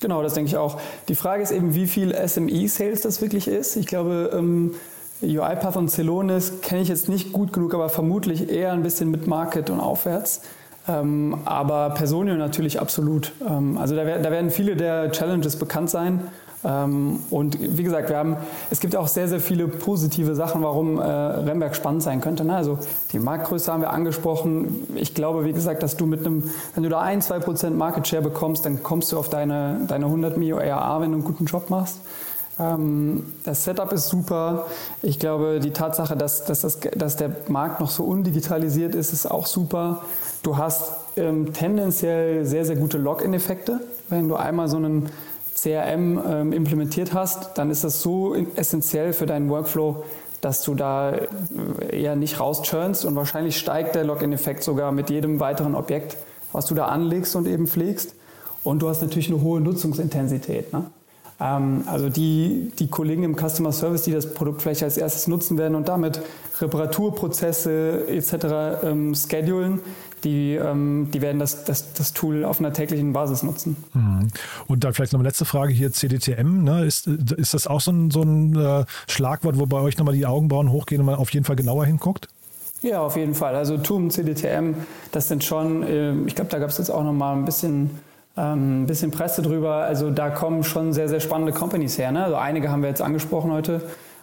Genau, 0.00 0.22
das 0.22 0.34
denke 0.34 0.48
ich 0.48 0.56
auch. 0.56 0.80
Die 1.08 1.14
Frage 1.14 1.42
ist 1.42 1.50
eben, 1.50 1.74
wie 1.74 1.86
viel 1.86 2.14
SME-Sales 2.14 3.02
das 3.02 3.20
wirklich 3.20 3.48
ist. 3.48 3.76
Ich 3.76 3.86
glaube, 3.86 4.30
ähm, 4.34 4.74
UiPath 5.22 5.76
und 5.76 5.90
Celonis 5.90 6.60
kenne 6.62 6.80
ich 6.82 6.88
jetzt 6.88 7.08
nicht 7.08 7.32
gut 7.32 7.52
genug, 7.52 7.74
aber 7.74 7.90
vermutlich 7.90 8.48
eher 8.48 8.72
ein 8.72 8.82
bisschen 8.82 9.10
mit 9.10 9.26
Market 9.26 9.68
und 9.68 9.80
aufwärts. 9.80 10.40
Ähm, 10.88 11.36
aber 11.44 11.90
Personio 11.90 12.34
natürlich 12.36 12.80
absolut. 12.80 13.32
Ähm, 13.46 13.76
also 13.76 13.94
da, 13.94 14.04
da, 14.04 14.30
werden 14.30 14.50
viele 14.50 14.76
der 14.76 15.12
Challenges 15.12 15.56
bekannt 15.56 15.90
sein. 15.90 16.22
Ähm, 16.62 17.20
und 17.30 17.58
wie 17.60 17.82
gesagt, 17.82 18.10
wir 18.10 18.16
haben, 18.16 18.36
es 18.70 18.80
gibt 18.80 18.94
auch 18.94 19.08
sehr, 19.08 19.28
sehr 19.28 19.40
viele 19.40 19.66
positive 19.68 20.34
Sachen, 20.34 20.62
warum 20.62 20.98
äh, 20.98 21.02
Remberg 21.02 21.74
spannend 21.74 22.02
sein 22.02 22.20
könnte. 22.20 22.44
Ne? 22.44 22.54
Also 22.54 22.78
die 23.12 23.18
Marktgröße 23.18 23.72
haben 23.72 23.80
wir 23.80 23.90
angesprochen. 23.90 24.86
Ich 24.94 25.14
glaube, 25.14 25.44
wie 25.44 25.52
gesagt, 25.52 25.82
dass 25.82 25.96
du 25.96 26.06
mit 26.06 26.26
einem, 26.26 26.50
wenn 26.74 26.82
du 26.82 26.88
da 26.88 27.00
ein, 27.00 27.22
zwei 27.22 27.38
Prozent 27.38 27.76
Market 27.76 28.06
Share 28.06 28.22
bekommst, 28.22 28.66
dann 28.66 28.82
kommst 28.82 29.12
du 29.12 29.18
auf 29.18 29.28
deine, 29.28 29.80
deine 29.88 30.06
100 30.06 30.36
Mio 30.36 30.58
ARA, 30.58 31.00
wenn 31.00 31.10
du 31.10 31.18
einen 31.18 31.24
guten 31.24 31.46
Job 31.46 31.70
machst. 31.70 32.00
Ähm, 32.58 33.32
das 33.44 33.64
Setup 33.64 33.90
ist 33.92 34.08
super. 34.08 34.66
Ich 35.02 35.18
glaube, 35.18 35.60
die 35.60 35.72
Tatsache, 35.72 36.16
dass, 36.16 36.44
dass, 36.44 36.60
das, 36.60 36.78
dass 36.94 37.16
der 37.16 37.30
Markt 37.48 37.80
noch 37.80 37.90
so 37.90 38.04
undigitalisiert 38.04 38.94
ist, 38.94 39.12
ist 39.12 39.30
auch 39.30 39.46
super. 39.46 40.02
Du 40.42 40.58
hast 40.58 40.92
ähm, 41.16 41.52
tendenziell 41.52 42.44
sehr, 42.44 42.64
sehr 42.64 42.76
gute 42.76 42.98
Login-Effekte. 42.98 43.80
Wenn 44.08 44.28
du 44.28 44.36
einmal 44.36 44.68
so 44.68 44.76
einen 44.76 45.08
CRM 45.60 46.20
ähm, 46.26 46.52
implementiert 46.52 47.12
hast, 47.12 47.58
dann 47.58 47.70
ist 47.70 47.84
das 47.84 48.02
so 48.02 48.34
essentiell 48.54 49.12
für 49.12 49.26
deinen 49.26 49.48
Workflow, 49.50 50.04
dass 50.40 50.62
du 50.62 50.74
da 50.74 51.12
äh, 51.12 52.02
eher 52.02 52.16
nicht 52.16 52.40
rauschurnst 52.40 53.04
und 53.04 53.14
wahrscheinlich 53.16 53.58
steigt 53.58 53.94
der 53.94 54.04
Login-Effekt 54.04 54.62
sogar 54.62 54.92
mit 54.92 55.10
jedem 55.10 55.40
weiteren 55.40 55.74
Objekt, 55.74 56.16
was 56.52 56.66
du 56.66 56.74
da 56.74 56.86
anlegst 56.86 57.36
und 57.36 57.46
eben 57.46 57.66
pflegst. 57.66 58.14
Und 58.64 58.80
du 58.80 58.88
hast 58.88 59.02
natürlich 59.02 59.28
eine 59.28 59.40
hohe 59.40 59.60
Nutzungsintensität. 59.60 60.72
Ne? 60.72 60.84
Ähm, 61.40 61.84
also 61.86 62.08
die, 62.08 62.72
die 62.78 62.88
Kollegen 62.88 63.22
im 63.22 63.36
Customer 63.36 63.72
Service, 63.72 64.02
die 64.02 64.12
das 64.12 64.32
Produkt 64.34 64.62
vielleicht 64.62 64.82
als 64.82 64.96
erstes 64.96 65.26
nutzen 65.26 65.58
werden 65.58 65.74
und 65.74 65.88
damit 65.88 66.20
Reparaturprozesse 66.60 68.06
etc. 68.08 68.84
Ähm, 68.84 69.14
schedulen, 69.14 69.80
die, 70.24 70.54
ähm, 70.54 71.08
die 71.12 71.22
werden 71.22 71.38
das, 71.38 71.64
das, 71.64 71.92
das 71.92 72.12
Tool 72.12 72.44
auf 72.44 72.58
einer 72.58 72.72
täglichen 72.72 73.12
Basis 73.12 73.42
nutzen. 73.42 73.76
Mhm. 73.94 74.28
Und 74.66 74.84
dann 74.84 74.94
vielleicht 74.94 75.12
noch 75.12 75.20
eine 75.20 75.28
letzte 75.28 75.44
Frage 75.44 75.72
hier, 75.72 75.92
CDTM, 75.92 76.64
ne? 76.64 76.84
ist, 76.84 77.06
ist 77.06 77.54
das 77.54 77.66
auch 77.66 77.80
so 77.80 77.90
ein, 77.90 78.10
so 78.10 78.22
ein 78.22 78.56
äh, 78.56 78.84
Schlagwort, 79.08 79.58
wo 79.58 79.66
bei 79.66 79.80
euch 79.80 79.98
nochmal 79.98 80.14
die 80.14 80.26
Augenbrauen 80.26 80.70
hochgehen 80.70 81.00
und 81.00 81.06
man 81.06 81.16
auf 81.16 81.32
jeden 81.32 81.44
Fall 81.44 81.56
genauer 81.56 81.86
hinguckt? 81.86 82.28
Ja, 82.82 83.00
auf 83.00 83.16
jeden 83.16 83.34
Fall. 83.34 83.56
Also 83.56 83.76
TUM, 83.76 84.10
CDTM, 84.10 84.74
das 85.12 85.28
sind 85.28 85.44
schon, 85.44 85.82
äh, 85.82 86.14
ich 86.26 86.34
glaube, 86.34 86.50
da 86.50 86.58
gab 86.58 86.70
es 86.70 86.78
jetzt 86.78 86.90
auch 86.90 87.04
nochmal 87.04 87.36
ein 87.36 87.44
bisschen 87.44 87.90
ähm, 88.36 88.82
ein 88.82 88.86
bisschen 88.86 89.10
Presse 89.10 89.42
drüber. 89.42 89.74
Also 89.74 90.10
da 90.10 90.30
kommen 90.30 90.64
schon 90.64 90.92
sehr, 90.92 91.08
sehr 91.08 91.20
spannende 91.20 91.52
Companies 91.52 91.98
her. 91.98 92.12
Ne? 92.12 92.24
Also 92.24 92.36
einige 92.36 92.70
haben 92.70 92.82
wir 92.82 92.88
jetzt 92.88 93.02
angesprochen 93.02 93.50
heute. 93.50 93.82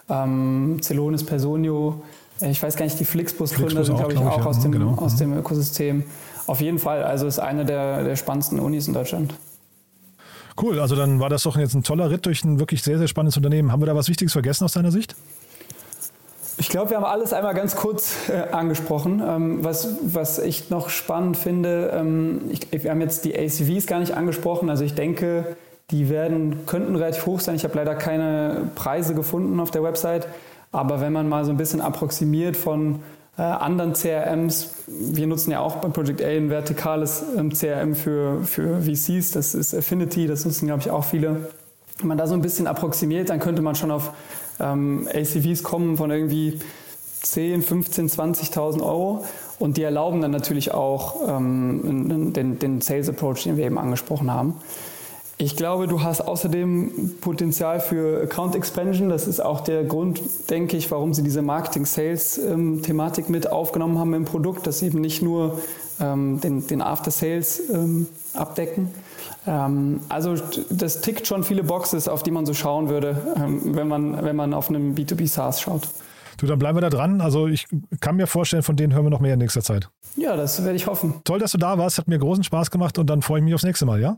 Ähm, 0.10 0.80
Celonis, 0.82 1.26
Personio, 1.26 2.02
ich 2.42 2.62
weiß 2.62 2.76
gar 2.76 2.86
nicht, 2.86 3.00
die 3.00 3.06
Flixbus-Gründer 3.06 3.84
sind, 3.84 3.98
glaube 3.98 4.14
ich, 4.14 4.20
auch, 4.20 4.46
aus, 4.46 4.60
dem, 4.60 4.72
genau. 4.72 4.96
aus 4.96 5.16
dem 5.16 5.38
Ökosystem. 5.38 6.04
Auf 6.46 6.62
jeden 6.62 6.80
Fall, 6.80 7.04
also 7.04 7.28
ist 7.28 7.40
eine 7.40 7.66
der, 7.66 8.04
der 8.04 8.16
spannendsten 8.16 8.60
Unis 8.60 8.88
in 8.88 8.94
Deutschland. 8.94 9.34
Cool, 10.60 10.80
also 10.80 10.96
dann 10.96 11.20
war 11.20 11.30
das 11.30 11.44
doch 11.44 11.58
jetzt 11.58 11.76
ein 11.76 11.84
toller 11.84 12.10
Ritt 12.10 12.26
durch 12.26 12.44
ein 12.44 12.60
wirklich 12.60 12.82
sehr, 12.82 12.98
sehr 12.98 13.08
spannendes 13.08 13.38
Unternehmen. 13.38 13.72
Haben 13.72 13.82
wir 13.82 13.86
da 13.86 13.96
was 13.96 14.10
Wichtiges 14.10 14.34
vergessen 14.34 14.64
aus 14.64 14.74
deiner 14.74 14.92
Sicht? 14.92 15.16
Ich 16.60 16.70
glaube, 16.70 16.90
wir 16.90 16.98
haben 16.98 17.06
alles 17.06 17.34
einmal 17.34 17.54
ganz 17.54 17.76
kurz 17.76 18.30
äh, 18.30 18.52
angesprochen. 18.52 19.22
Ähm, 19.24 19.64
was, 19.64 19.98
was 20.02 20.40
ich 20.40 20.72
noch 20.72 20.90
spannend 20.90 21.38
finde, 21.38 21.92
ähm, 21.94 22.42
ich, 22.50 22.68
wir 22.72 22.90
haben 22.90 23.02
jetzt 23.02 23.26
die 23.26 23.38
ACVs 23.38 23.86
gar 23.86 24.00
nicht 24.00 24.16
angesprochen. 24.16 24.72
Also 24.72 24.84
ich 24.84 24.96
denke, 24.96 25.56
die 25.92 26.10
werden, 26.10 26.66
könnten 26.66 26.96
relativ 26.96 27.28
hoch 27.28 27.40
sein. 27.40 27.56
Ich 27.56 27.64
habe 27.64 27.76
leider 27.76 27.94
keine 27.94 28.72
Preise 28.74 29.14
gefunden 29.14 29.60
auf 29.60 29.70
der 29.70 29.84
Website. 29.84 30.28
Aber 30.78 31.02
wenn 31.02 31.12
man 31.12 31.28
mal 31.28 31.44
so 31.44 31.50
ein 31.50 31.58
bisschen 31.58 31.82
approximiert 31.82 32.56
von 32.56 33.00
äh, 33.36 33.42
anderen 33.42 33.94
CRMs, 33.94 34.70
wir 34.86 35.26
nutzen 35.26 35.50
ja 35.50 35.60
auch 35.60 35.78
bei 35.78 35.90
Project 35.90 36.22
A 36.22 36.28
ein 36.28 36.52
vertikales 36.52 37.24
ähm, 37.36 37.52
CRM 37.52 37.96
für, 37.96 38.44
für 38.44 38.82
VCs, 38.82 39.32
das 39.32 39.56
ist 39.56 39.74
Affinity, 39.74 40.28
das 40.28 40.46
nutzen, 40.46 40.68
glaube 40.68 40.82
ich, 40.82 40.92
auch 40.92 41.04
viele. 41.04 41.50
Wenn 41.98 42.10
man 42.10 42.18
da 42.20 42.28
so 42.28 42.36
ein 42.36 42.44
bisschen 42.44 42.68
approximiert, 42.68 43.30
dann 43.32 43.40
könnte 43.40 43.64
man 43.64 43.74
schon 43.74 43.90
auf 43.90 44.12
ähm, 44.60 45.08
ACVs 45.12 45.64
kommen 45.64 45.98
von 45.98 46.12
irgendwie 46.12 46.60
10, 47.24 47.64
15, 47.64 48.10
20.000 48.10 48.82
Euro 48.82 49.26
und 49.58 49.78
die 49.78 49.84
erlauben 49.84 50.22
dann 50.22 50.30
natürlich 50.30 50.76
auch 50.76 51.28
ähm, 51.28 52.34
den, 52.34 52.60
den 52.60 52.82
Sales 52.82 53.10
Approach, 53.10 53.44
den 53.44 53.58
wir 53.58 53.66
eben 53.66 53.80
angesprochen 53.80 54.32
haben. 54.32 54.54
Ich 55.40 55.56
glaube, 55.56 55.88
du 55.88 56.02
hast 56.02 56.22
außerdem 56.22 57.18
Potenzial 57.22 57.80
für 57.80 58.24
Account 58.24 58.56
Expansion. 58.56 59.10
Das 59.10 59.28
ist 59.28 59.40
auch 59.40 59.62
der 59.62 59.84
Grund, 59.84 60.20
denke 60.50 60.78
ich, 60.78 60.90
warum 60.90 61.14
sie 61.14 61.22
diese 61.22 61.44
Marketing-Sales-Thematik 61.44 63.30
mit 63.30 63.52
aufgenommen 63.52 64.00
haben 64.00 64.16
im 64.16 64.26
Produkt, 64.26 64.66
dass 64.66 64.80
sie 64.80 64.88
eben 64.88 65.00
nicht 65.00 65.22
nur 65.22 65.60
ähm, 66.00 66.42
den, 66.42 66.66
den 66.66 66.82
After-Sales 66.82 67.70
ähm, 67.70 68.08
abdecken. 68.34 68.90
Ähm, 69.46 70.02
also 70.10 70.36
das 70.72 71.02
tickt 71.02 71.28
schon 71.28 71.44
viele 71.44 71.64
Boxes, 71.64 72.08
auf 72.08 72.24
die 72.24 72.32
man 72.32 72.48
so 72.48 72.56
schauen 72.56 72.90
würde, 72.90 73.22
ähm, 73.36 73.76
wenn, 73.76 73.88
man, 73.88 74.24
wenn 74.24 74.36
man 74.36 74.56
auf 74.56 74.70
einem 74.70 74.96
B2B 74.96 75.28
SaaS 75.28 75.62
schaut. 75.62 75.88
Du, 76.38 76.48
dann 76.48 76.58
bleiben 76.58 76.78
wir 76.78 76.82
da 76.82 76.90
dran. 76.90 77.22
Also 77.22 77.46
ich 77.48 77.68
kann 78.00 78.16
mir 78.16 78.26
vorstellen, 78.26 78.64
von 78.64 78.76
denen 78.76 78.92
hören 78.94 79.06
wir 79.06 79.12
noch 79.12 79.20
mehr 79.20 79.34
in 79.34 79.40
nächster 79.40 79.62
Zeit. 79.62 79.90
Ja, 80.16 80.36
das 80.36 80.64
werde 80.64 80.76
ich 80.76 80.88
hoffen. 80.88 81.22
Toll, 81.24 81.38
dass 81.38 81.52
du 81.52 81.60
da 81.60 81.78
warst. 81.78 82.00
Hat 82.00 82.08
mir 82.08 82.18
großen 82.18 82.44
Spaß 82.44 82.72
gemacht 82.72 82.98
und 82.98 83.08
dann 83.08 83.22
freue 83.22 83.40
ich 83.40 83.46
mich 83.46 83.54
aufs 83.54 83.64
nächste 83.64 83.86
Mal, 83.86 84.02
ja? 84.02 84.18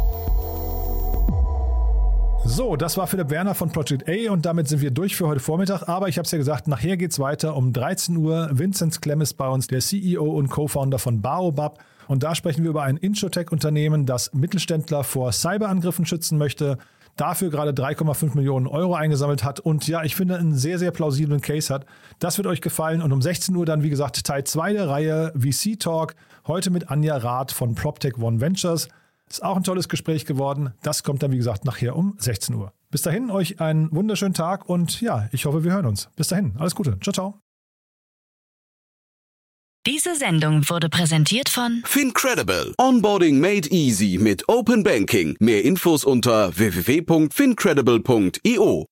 So, 2.43 2.75
das 2.75 2.97
war 2.97 3.07
Philipp 3.07 3.29
Werner 3.29 3.53
von 3.53 3.71
Project 3.71 4.09
A 4.09 4.31
und 4.31 4.45
damit 4.45 4.67
sind 4.67 4.81
wir 4.81 4.91
durch 4.91 5.15
für 5.15 5.27
heute 5.27 5.39
Vormittag. 5.39 5.87
Aber 5.87 6.09
ich 6.09 6.17
habe 6.17 6.25
es 6.25 6.31
ja 6.31 6.37
gesagt, 6.37 6.67
nachher 6.67 6.97
geht 6.97 7.11
es 7.11 7.19
weiter 7.19 7.55
um 7.55 7.71
13 7.71 8.17
Uhr. 8.17 8.49
Vinzenz 8.51 8.99
Klemm 8.99 9.21
ist 9.21 9.35
bei 9.35 9.47
uns, 9.47 9.67
der 9.67 9.79
CEO 9.79 10.23
und 10.23 10.49
Co-Founder 10.49 10.99
von 10.99 11.21
Baobab. 11.21 11.79
Und 12.07 12.23
da 12.23 12.33
sprechen 12.35 12.63
wir 12.63 12.71
über 12.71 12.83
ein 12.83 12.97
Introtech-Unternehmen, 12.97 14.05
das 14.05 14.33
Mittelständler 14.33 15.03
vor 15.03 15.31
Cyberangriffen 15.31 16.05
schützen 16.05 16.37
möchte, 16.37 16.77
dafür 17.15 17.51
gerade 17.51 17.71
3,5 17.71 18.35
Millionen 18.35 18.67
Euro 18.67 18.95
eingesammelt 18.95 19.43
hat 19.43 19.59
und 19.59 19.87
ja, 19.87 20.03
ich 20.03 20.15
finde, 20.15 20.37
einen 20.37 20.55
sehr, 20.55 20.79
sehr 20.79 20.91
plausiblen 20.91 21.41
Case 21.41 21.73
hat. 21.73 21.85
Das 22.19 22.37
wird 22.37 22.47
euch 22.47 22.61
gefallen 22.61 23.01
und 23.01 23.11
um 23.11 23.21
16 23.21 23.55
Uhr 23.55 23.65
dann, 23.65 23.83
wie 23.83 23.89
gesagt, 23.89 24.23
Teil 24.23 24.43
2 24.43 24.73
der 24.73 24.89
Reihe 24.89 25.33
VC 25.37 25.79
Talk, 25.79 26.15
heute 26.47 26.71
mit 26.71 26.89
Anja 26.89 27.17
Rath 27.17 27.51
von 27.51 27.75
PropTech 27.75 28.17
One 28.17 28.41
Ventures. 28.41 28.87
Ist 29.31 29.43
auch 29.43 29.55
ein 29.55 29.63
tolles 29.63 29.87
Gespräch 29.87 30.25
geworden. 30.25 30.73
Das 30.83 31.03
kommt 31.03 31.23
dann, 31.23 31.31
wie 31.31 31.37
gesagt, 31.37 31.65
nachher 31.65 31.95
um 31.95 32.15
16 32.17 32.53
Uhr. 32.55 32.73
Bis 32.89 33.01
dahin, 33.01 33.31
euch 33.31 33.61
einen 33.61 33.89
wunderschönen 33.91 34.33
Tag 34.33 34.67
und 34.67 34.99
ja, 34.99 35.29
ich 35.31 35.45
hoffe, 35.45 35.63
wir 35.63 35.71
hören 35.71 35.85
uns. 35.85 36.09
Bis 36.17 36.27
dahin, 36.27 36.53
alles 36.57 36.75
Gute. 36.75 36.99
Ciao, 36.99 37.13
ciao. 37.13 37.39
Diese 39.87 40.15
Sendung 40.15 40.69
wurde 40.69 40.89
präsentiert 40.89 41.49
von 41.49 41.81
Fincredible. 41.85 42.75
Onboarding 42.77 43.39
made 43.39 43.67
easy 43.69 44.19
mit 44.21 44.47
Open 44.47 44.83
Banking. 44.83 45.35
Mehr 45.39 45.63
Infos 45.63 46.03
unter 46.03 46.55
www.fincredible.io. 46.55 48.90